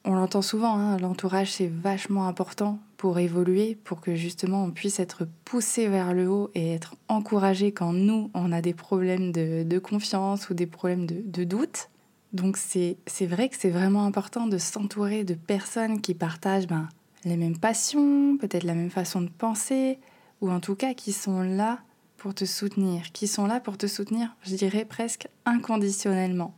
On 0.05 0.15
l'entend 0.15 0.43
souvent, 0.43 0.75
hein, 0.77 0.97
l'entourage 0.99 1.53
c'est 1.53 1.71
vachement 1.71 2.27
important 2.27 2.81
pour 2.97 3.21
évoluer, 3.21 3.77
pour 3.85 4.01
que 4.01 4.17
justement 4.17 4.65
on 4.65 4.73
puisse 4.73 4.99
être 4.99 5.29
poussé 5.45 5.87
vers 5.87 6.15
le 6.15 6.29
haut 6.29 6.51
et 6.55 6.73
être 6.73 6.97
encouragé 7.07 7.71
quand 7.71 7.93
nous 7.93 8.31
on 8.35 8.51
a 8.51 8.63
des 8.63 8.75
problèmes 8.75 9.31
de, 9.31 9.79
confiance 9.79 10.51
ou 10.51 10.55
des 10.55 10.67
problèmes 10.67 11.07
de, 11.07 11.23
de 11.25 11.45
doute. 11.45 11.91
Donc 12.33 12.57
c'est 12.57 12.97
vrai 13.21 13.49
que 13.49 13.57
c'est 13.57 13.71
vraiment 13.71 14.05
important 14.05 14.49
de 14.49 14.59
s'entourer 14.59 15.23
de 15.23 15.35
personnes 15.35 16.01
qui 16.01 16.15
partagent 16.15 16.67
ben, 16.67 16.89
les 17.25 17.37
mêmes 17.37 17.59
passions, 17.59 18.37
peut-être 18.37 18.65
la 18.65 18.75
même 18.75 18.91
façon 18.91 19.21
de 19.21 19.29
penser, 19.29 19.99
ou 20.41 20.51
en 20.51 20.61
tout 20.61 20.75
cas 20.75 20.95
qui 20.95 21.13
sont 21.13 21.43
là 21.43 21.81
pour 22.17 22.35
te 22.35 22.45
soutenir, 22.45 23.13
qui 23.13 23.27
sont 23.27 23.47
là 23.47 23.61
pour 23.61 23.79
te 23.79 23.87
soutenir, 23.87 24.37
je 24.43 24.55
dirais 24.55 24.85
presque 24.85 25.29
inconditionnellement. 25.45 26.55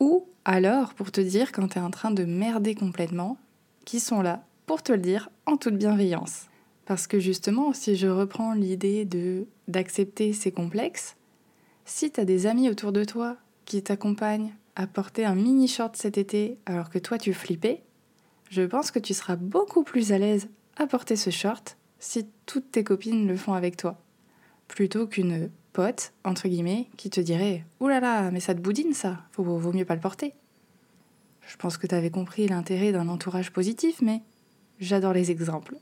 Ou 0.00 0.26
alors 0.44 0.94
pour 0.94 1.10
te 1.10 1.20
dire 1.20 1.52
quand 1.52 1.68
tu 1.68 1.78
es 1.78 1.82
en 1.82 1.90
train 1.90 2.10
de 2.10 2.24
merder 2.24 2.74
complètement, 2.74 3.38
qui 3.84 4.00
sont 4.00 4.22
là 4.22 4.44
pour 4.66 4.82
te 4.82 4.92
le 4.92 4.98
dire 4.98 5.30
en 5.46 5.56
toute 5.56 5.76
bienveillance. 5.76 6.46
Parce 6.86 7.06
que 7.06 7.18
justement, 7.18 7.72
si 7.72 7.96
je 7.96 8.08
reprends 8.08 8.52
l'idée 8.52 9.04
de 9.04 9.46
d'accepter 9.68 10.32
ces 10.32 10.52
complexes, 10.52 11.16
si 11.86 12.10
tu 12.10 12.20
as 12.20 12.24
des 12.24 12.46
amis 12.46 12.68
autour 12.68 12.92
de 12.92 13.04
toi 13.04 13.36
qui 13.64 13.82
t'accompagnent 13.82 14.54
à 14.76 14.86
porter 14.86 15.24
un 15.24 15.34
mini 15.34 15.68
short 15.68 15.96
cet 15.96 16.18
été 16.18 16.58
alors 16.66 16.90
que 16.90 16.98
toi 16.98 17.16
tu 17.16 17.32
flippais, 17.32 17.82
je 18.54 18.62
pense 18.62 18.90
que 18.90 18.98
tu 18.98 19.14
seras 19.14 19.36
beaucoup 19.36 19.82
plus 19.82 20.12
à 20.12 20.18
l'aise 20.18 20.48
à 20.76 20.86
porter 20.86 21.16
ce 21.16 21.30
short 21.30 21.76
si 21.98 22.26
toutes 22.46 22.70
tes 22.70 22.84
copines 22.84 23.26
le 23.26 23.36
font 23.36 23.54
avec 23.54 23.76
toi. 23.76 23.98
Plutôt 24.68 25.06
qu'une 25.06 25.50
pote, 25.72 26.12
entre 26.24 26.48
guillemets, 26.48 26.88
qui 26.96 27.10
te 27.10 27.20
dirait 27.20 27.64
Ouh 27.80 27.88
là 27.88 28.00
là, 28.00 28.30
mais 28.30 28.40
ça 28.40 28.54
te 28.54 28.60
boudine 28.60 28.94
ça, 28.94 29.22
vaut 29.36 29.72
mieux 29.72 29.84
pas 29.84 29.94
le 29.94 30.00
porter. 30.00 30.34
Je 31.46 31.56
pense 31.56 31.76
que 31.76 31.86
tu 31.86 31.94
avais 31.94 32.10
compris 32.10 32.46
l'intérêt 32.46 32.92
d'un 32.92 33.08
entourage 33.08 33.52
positif, 33.52 34.00
mais 34.00 34.22
j'adore 34.78 35.12
les 35.12 35.30
exemples. 35.30 35.76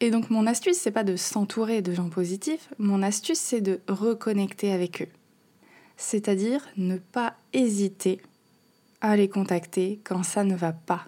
Et 0.00 0.10
donc 0.10 0.30
mon 0.30 0.46
astuce, 0.46 0.78
c'est 0.78 0.90
pas 0.90 1.04
de 1.04 1.16
s'entourer 1.16 1.80
de 1.80 1.94
gens 1.94 2.08
positifs, 2.08 2.68
mon 2.78 3.02
astuce, 3.02 3.38
c'est 3.38 3.60
de 3.60 3.80
reconnecter 3.88 4.72
avec 4.72 5.02
eux 5.02 5.08
c'est-à-dire 5.96 6.66
ne 6.76 6.98
pas 6.98 7.36
hésiter 7.52 8.20
à 9.00 9.16
les 9.16 9.28
contacter 9.28 10.00
quand 10.04 10.22
ça 10.22 10.44
ne 10.44 10.54
va 10.54 10.72
pas, 10.72 11.06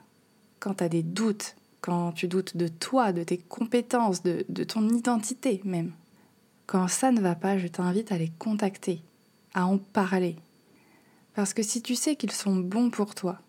quand 0.65 0.77
tu 0.77 0.85
as 0.85 0.89
des 0.89 1.03
doutes, 1.03 1.57
quand 1.83 2.13
tu 2.13 2.27
doutes 2.27 2.57
de 2.57 2.69
toi, 2.69 3.13
de 3.13 3.23
tes 3.23 3.37
compétences, 3.37 4.23
de, 4.23 4.47
de 4.49 4.65
ton 4.65 4.89
identité 4.89 5.61
même. 5.65 5.93
Quand 6.67 6.89
ça 6.89 7.13
ne 7.13 7.21
va 7.21 7.35
pas, 7.35 7.59
je 7.59 7.69
t'invite 7.69 8.13
à 8.13 8.17
les 8.17 8.33
contacter, 8.39 9.03
à 9.53 9.67
en 9.67 9.77
parler. 9.77 10.37
Parce 11.35 11.53
que 11.53 11.63
si 11.63 11.83
tu 11.83 11.95
sais 11.95 12.17
qu'ils 12.17 12.33
sont 12.33 12.57
bons 12.57 12.89
pour 12.89 13.15
toi, 13.15 13.41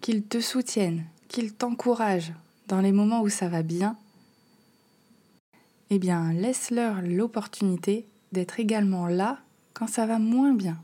qu'ils 0.00 0.22
te 0.22 0.40
soutiennent, 0.40 1.04
qu'ils 1.28 1.52
t'encouragent 1.52 2.32
dans 2.66 2.80
les 2.80 2.92
moments 2.92 3.20
où 3.20 3.28
ça 3.28 3.48
va 3.48 3.62
bien, 3.62 3.98
eh 5.90 5.98
bien 5.98 6.32
laisse-leur 6.32 7.02
l'opportunité 7.02 8.06
d'être 8.32 8.58
également 8.58 9.06
là 9.06 9.38
quand 9.74 9.86
ça 9.86 10.06
va 10.06 10.18
moins 10.18 10.54
bien. 10.54 10.80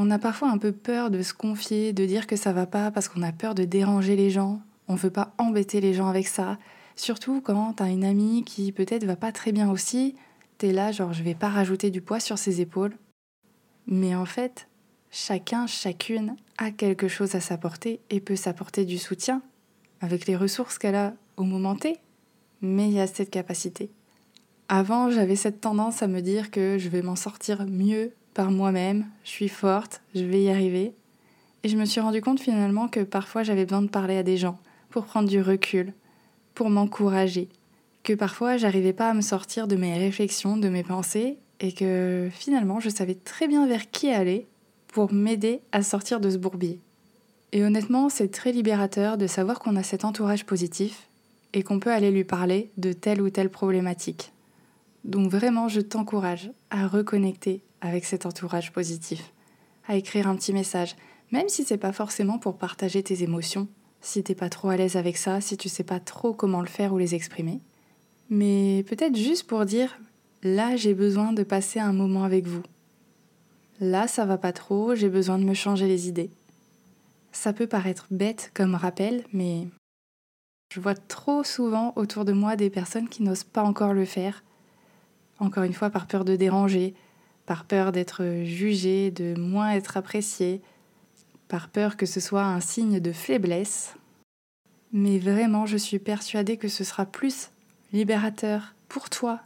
On 0.00 0.12
a 0.12 0.18
parfois 0.20 0.48
un 0.48 0.58
peu 0.58 0.70
peur 0.70 1.10
de 1.10 1.22
se 1.22 1.34
confier, 1.34 1.92
de 1.92 2.06
dire 2.06 2.28
que 2.28 2.36
ça 2.36 2.52
va 2.52 2.66
pas 2.66 2.92
parce 2.92 3.08
qu'on 3.08 3.20
a 3.22 3.32
peur 3.32 3.56
de 3.56 3.64
déranger 3.64 4.14
les 4.14 4.30
gens. 4.30 4.60
On 4.86 4.94
veut 4.94 5.10
pas 5.10 5.34
embêter 5.38 5.80
les 5.80 5.92
gens 5.92 6.06
avec 6.06 6.28
ça. 6.28 6.56
Surtout 6.94 7.40
quand 7.40 7.72
t'as 7.72 7.88
une 7.88 8.04
amie 8.04 8.44
qui 8.44 8.70
peut-être 8.70 9.02
va 9.02 9.16
pas 9.16 9.32
très 9.32 9.50
bien 9.50 9.68
aussi, 9.68 10.14
t'es 10.56 10.70
là 10.70 10.92
genre 10.92 11.12
je 11.12 11.24
vais 11.24 11.34
pas 11.34 11.48
rajouter 11.48 11.90
du 11.90 12.00
poids 12.00 12.20
sur 12.20 12.38
ses 12.38 12.60
épaules. 12.60 12.96
Mais 13.88 14.14
en 14.14 14.24
fait, 14.24 14.68
chacun, 15.10 15.66
chacune 15.66 16.36
a 16.58 16.70
quelque 16.70 17.08
chose 17.08 17.34
à 17.34 17.40
s'apporter 17.40 18.00
et 18.08 18.20
peut 18.20 18.36
s'apporter 18.36 18.84
du 18.84 18.98
soutien 18.98 19.42
avec 20.00 20.28
les 20.28 20.36
ressources 20.36 20.78
qu'elle 20.78 20.94
a 20.94 21.14
au 21.36 21.42
moment 21.42 21.74
T. 21.74 21.96
Mais 22.62 22.86
il 22.86 22.94
y 22.94 23.00
a 23.00 23.08
cette 23.08 23.30
capacité. 23.30 23.90
Avant, 24.68 25.10
j'avais 25.10 25.34
cette 25.34 25.60
tendance 25.60 26.04
à 26.04 26.06
me 26.06 26.20
dire 26.20 26.52
que 26.52 26.78
je 26.78 26.88
vais 26.88 27.02
m'en 27.02 27.16
sortir 27.16 27.66
mieux 27.66 28.12
par 28.38 28.52
moi-même, 28.52 29.04
je 29.24 29.30
suis 29.30 29.48
forte, 29.48 30.00
je 30.14 30.22
vais 30.22 30.40
y 30.40 30.48
arriver. 30.48 30.94
Et 31.64 31.68
je 31.68 31.76
me 31.76 31.84
suis 31.84 32.00
rendu 32.00 32.20
compte 32.20 32.38
finalement 32.38 32.86
que 32.86 33.00
parfois 33.00 33.42
j'avais 33.42 33.64
besoin 33.64 33.82
de 33.82 33.88
parler 33.88 34.16
à 34.16 34.22
des 34.22 34.36
gens 34.36 34.60
pour 34.90 35.06
prendre 35.06 35.28
du 35.28 35.42
recul, 35.42 35.92
pour 36.54 36.70
m'encourager, 36.70 37.48
que 38.04 38.12
parfois 38.12 38.56
j'arrivais 38.56 38.92
pas 38.92 39.10
à 39.10 39.14
me 39.14 39.22
sortir 39.22 39.66
de 39.66 39.74
mes 39.74 39.98
réflexions, 39.98 40.56
de 40.56 40.68
mes 40.68 40.84
pensées, 40.84 41.38
et 41.58 41.72
que 41.72 42.28
finalement 42.30 42.78
je 42.78 42.90
savais 42.90 43.16
très 43.16 43.48
bien 43.48 43.66
vers 43.66 43.90
qui 43.90 44.08
aller 44.08 44.46
pour 44.86 45.12
m'aider 45.12 45.60
à 45.72 45.82
sortir 45.82 46.20
de 46.20 46.30
ce 46.30 46.38
bourbier. 46.38 46.78
Et 47.50 47.64
honnêtement, 47.64 48.08
c'est 48.08 48.30
très 48.30 48.52
libérateur 48.52 49.18
de 49.18 49.26
savoir 49.26 49.58
qu'on 49.58 49.74
a 49.74 49.82
cet 49.82 50.04
entourage 50.04 50.46
positif 50.46 51.08
et 51.54 51.64
qu'on 51.64 51.80
peut 51.80 51.90
aller 51.90 52.12
lui 52.12 52.22
parler 52.22 52.70
de 52.76 52.92
telle 52.92 53.20
ou 53.20 53.30
telle 53.30 53.50
problématique. 53.50 54.32
Donc 55.04 55.30
vraiment, 55.30 55.68
je 55.68 55.80
t'encourage 55.80 56.50
à 56.70 56.86
reconnecter 56.86 57.62
avec 57.80 58.04
cet 58.04 58.26
entourage 58.26 58.72
positif, 58.72 59.32
à 59.86 59.96
écrire 59.96 60.28
un 60.28 60.36
petit 60.36 60.52
message, 60.52 60.96
même 61.30 61.48
si 61.48 61.64
c'est 61.64 61.78
pas 61.78 61.92
forcément 61.92 62.38
pour 62.38 62.56
partager 62.56 63.02
tes 63.02 63.22
émotions, 63.22 63.68
si 64.00 64.22
t'es 64.22 64.34
pas 64.34 64.48
trop 64.48 64.68
à 64.68 64.76
l'aise 64.76 64.96
avec 64.96 65.16
ça, 65.16 65.40
si 65.40 65.56
tu 65.56 65.68
sais 65.68 65.84
pas 65.84 66.00
trop 66.00 66.32
comment 66.32 66.60
le 66.60 66.66
faire 66.66 66.92
ou 66.92 66.98
les 66.98 67.14
exprimer, 67.14 67.60
mais 68.30 68.84
peut-être 68.88 69.16
juste 69.16 69.46
pour 69.46 69.64
dire 69.64 69.98
là 70.42 70.76
j'ai 70.76 70.94
besoin 70.94 71.32
de 71.32 71.42
passer 71.42 71.80
un 71.80 71.92
moment 71.92 72.24
avec 72.24 72.46
vous. 72.46 72.62
là 73.80 74.06
ça 74.06 74.24
va 74.24 74.38
pas 74.38 74.52
trop, 74.52 74.94
j'ai 74.94 75.08
besoin 75.08 75.38
de 75.38 75.44
me 75.44 75.54
changer 75.54 75.86
les 75.88 76.08
idées. 76.08 76.30
Ça 77.32 77.52
peut 77.52 77.66
paraître 77.66 78.06
bête 78.10 78.50
comme 78.54 78.74
rappel, 78.74 79.24
mais 79.32 79.68
je 80.72 80.80
vois 80.80 80.94
trop 80.94 81.44
souvent 81.44 81.92
autour 81.96 82.24
de 82.24 82.32
moi 82.32 82.56
des 82.56 82.70
personnes 82.70 83.08
qui 83.08 83.22
n'osent 83.22 83.44
pas 83.44 83.62
encore 83.62 83.94
le 83.94 84.04
faire. 84.04 84.42
Encore 85.38 85.64
une 85.64 85.72
fois, 85.72 85.90
par 85.90 86.06
peur 86.06 86.24
de 86.24 86.36
déranger, 86.36 86.94
par 87.46 87.64
peur 87.64 87.92
d'être 87.92 88.42
jugé, 88.44 89.10
de 89.10 89.34
moins 89.38 89.72
être 89.72 89.96
apprécié, 89.96 90.60
par 91.48 91.68
peur 91.68 91.96
que 91.96 92.06
ce 92.06 92.20
soit 92.20 92.44
un 92.44 92.60
signe 92.60 93.00
de 93.00 93.12
faiblesse. 93.12 93.94
Mais 94.92 95.18
vraiment, 95.18 95.66
je 95.66 95.76
suis 95.76 95.98
persuadée 95.98 96.56
que 96.56 96.68
ce 96.68 96.84
sera 96.84 97.06
plus 97.06 97.50
libérateur 97.92 98.74
pour 98.88 99.10
toi 99.10 99.40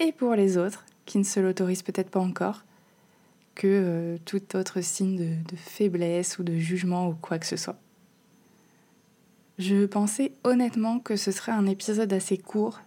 et 0.00 0.12
pour 0.12 0.34
les 0.34 0.58
autres 0.58 0.84
qui 1.06 1.18
ne 1.18 1.24
se 1.24 1.40
l'autorisent 1.40 1.82
peut-être 1.82 2.10
pas 2.10 2.20
encore 2.20 2.64
que 3.54 3.66
euh, 3.66 4.18
tout 4.24 4.54
autre 4.54 4.82
signe 4.82 5.42
de, 5.42 5.56
faiblesse 5.56 6.38
ou 6.38 6.42
de 6.42 6.54
jugement 6.56 7.08
ou 7.08 7.14
quoi 7.14 7.38
que 7.38 7.46
ce 7.46 7.56
soit. 7.56 7.78
Je 9.58 9.86
pensais 9.86 10.32
honnêtement 10.44 10.98
que 10.98 11.16
ce 11.16 11.32
serait 11.32 11.52
un 11.52 11.66
épisode 11.66 12.12
assez 12.12 12.36
court, 12.36 12.80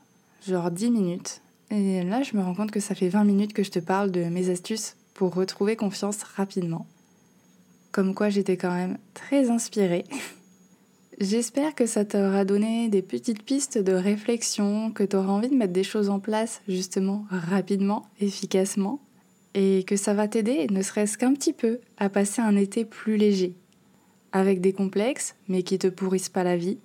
genre 0.48 0.69
10 0.69 0.91
minutes, 0.91 1.41
et 1.71 2.03
là 2.03 2.23
je 2.23 2.36
me 2.36 2.41
rends 2.41 2.55
compte 2.55 2.71
que 2.71 2.79
ça 2.79 2.95
fait 2.95 3.10
20 3.10 3.23
minutes 3.23 3.53
que 3.53 3.63
je 3.63 3.71
te 3.71 3.79
parle 3.79 4.12
de 4.12 4.23
mes 4.25 4.49
astuces 4.49 4.95
pour 5.13 5.36
retrouver 5.36 5.75
confiance 5.75 6.23
rapidement. 6.23 6.88
Comme 7.91 8.13
quoi 8.13 8.29
j'étais 8.29 8.58
quand 8.58 8.73
même 8.73 8.97
très 9.13 9.49
inspirée. 9.49 10.05
J'espère 11.19 11.75
que 11.75 11.86
ça 11.86 12.05
t'aura 12.05 12.45
donné 12.45 12.88
des 12.88 13.01
petites 13.01 13.43
pistes 13.43 13.77
de 13.77 13.91
réflexion, 13.91 14.91
que 14.91 15.03
tu 15.03 15.17
auras 15.17 15.34
envie 15.34 15.49
de 15.49 15.55
mettre 15.55 15.73
des 15.73 15.84
choses 15.84 16.10
en 16.10 16.19
place 16.19 16.62
justement 16.69 17.25
rapidement, 17.29 18.05
efficacement, 18.21 19.01
et 19.53 19.84
que 19.84 19.97
ça 19.97 20.13
va 20.13 20.29
t'aider, 20.29 20.67
ne 20.69 20.82
serait-ce 20.82 21.17
qu'un 21.17 21.34
petit 21.34 21.51
peu, 21.51 21.82
à 21.97 22.08
passer 22.08 22.41
un 22.41 22.55
été 22.55 22.86
plus 22.86 23.17
léger, 23.17 23.53
avec 24.32 24.62
des 24.62 24.71
complexes, 24.71 25.36
mais 25.49 25.63
qui 25.63 25.77
te 25.77 25.88
pourrissent 25.88 26.29
pas 26.29 26.45
la 26.45 26.55
vie, 26.55 26.77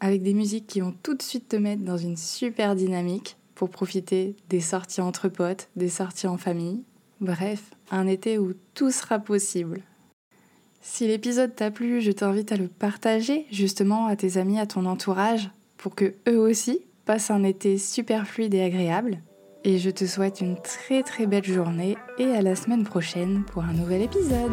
avec 0.00 0.22
des 0.22 0.34
musiques 0.34 0.66
qui 0.66 0.80
vont 0.80 0.94
tout 1.04 1.14
de 1.14 1.22
suite 1.22 1.48
te 1.48 1.56
mettre 1.56 1.84
dans 1.84 1.96
une 1.96 2.16
super 2.16 2.74
dynamique 2.74 3.36
pour 3.58 3.70
profiter 3.70 4.36
des 4.48 4.60
sorties 4.60 5.00
entre 5.00 5.28
potes, 5.28 5.68
des 5.74 5.88
sorties 5.88 6.28
en 6.28 6.36
famille, 6.36 6.84
bref, 7.20 7.72
un 7.90 8.06
été 8.06 8.38
où 8.38 8.52
tout 8.72 8.92
sera 8.92 9.18
possible. 9.18 9.82
Si 10.80 11.08
l'épisode 11.08 11.56
t'a 11.56 11.72
plu, 11.72 12.00
je 12.00 12.12
t'invite 12.12 12.52
à 12.52 12.56
le 12.56 12.68
partager 12.68 13.46
justement 13.50 14.06
à 14.06 14.14
tes 14.14 14.36
amis, 14.36 14.60
à 14.60 14.66
ton 14.66 14.86
entourage, 14.86 15.50
pour 15.76 15.96
que 15.96 16.14
eux 16.28 16.38
aussi 16.38 16.82
passent 17.04 17.32
un 17.32 17.42
été 17.42 17.78
super 17.78 18.28
fluide 18.28 18.54
et 18.54 18.62
agréable. 18.62 19.18
Et 19.64 19.78
je 19.78 19.90
te 19.90 20.04
souhaite 20.04 20.40
une 20.40 20.56
très 20.62 21.02
très 21.02 21.26
belle 21.26 21.44
journée 21.44 21.98
et 22.18 22.26
à 22.26 22.42
la 22.42 22.54
semaine 22.54 22.84
prochaine 22.84 23.42
pour 23.44 23.64
un 23.64 23.72
nouvel 23.72 24.02
épisode. 24.02 24.52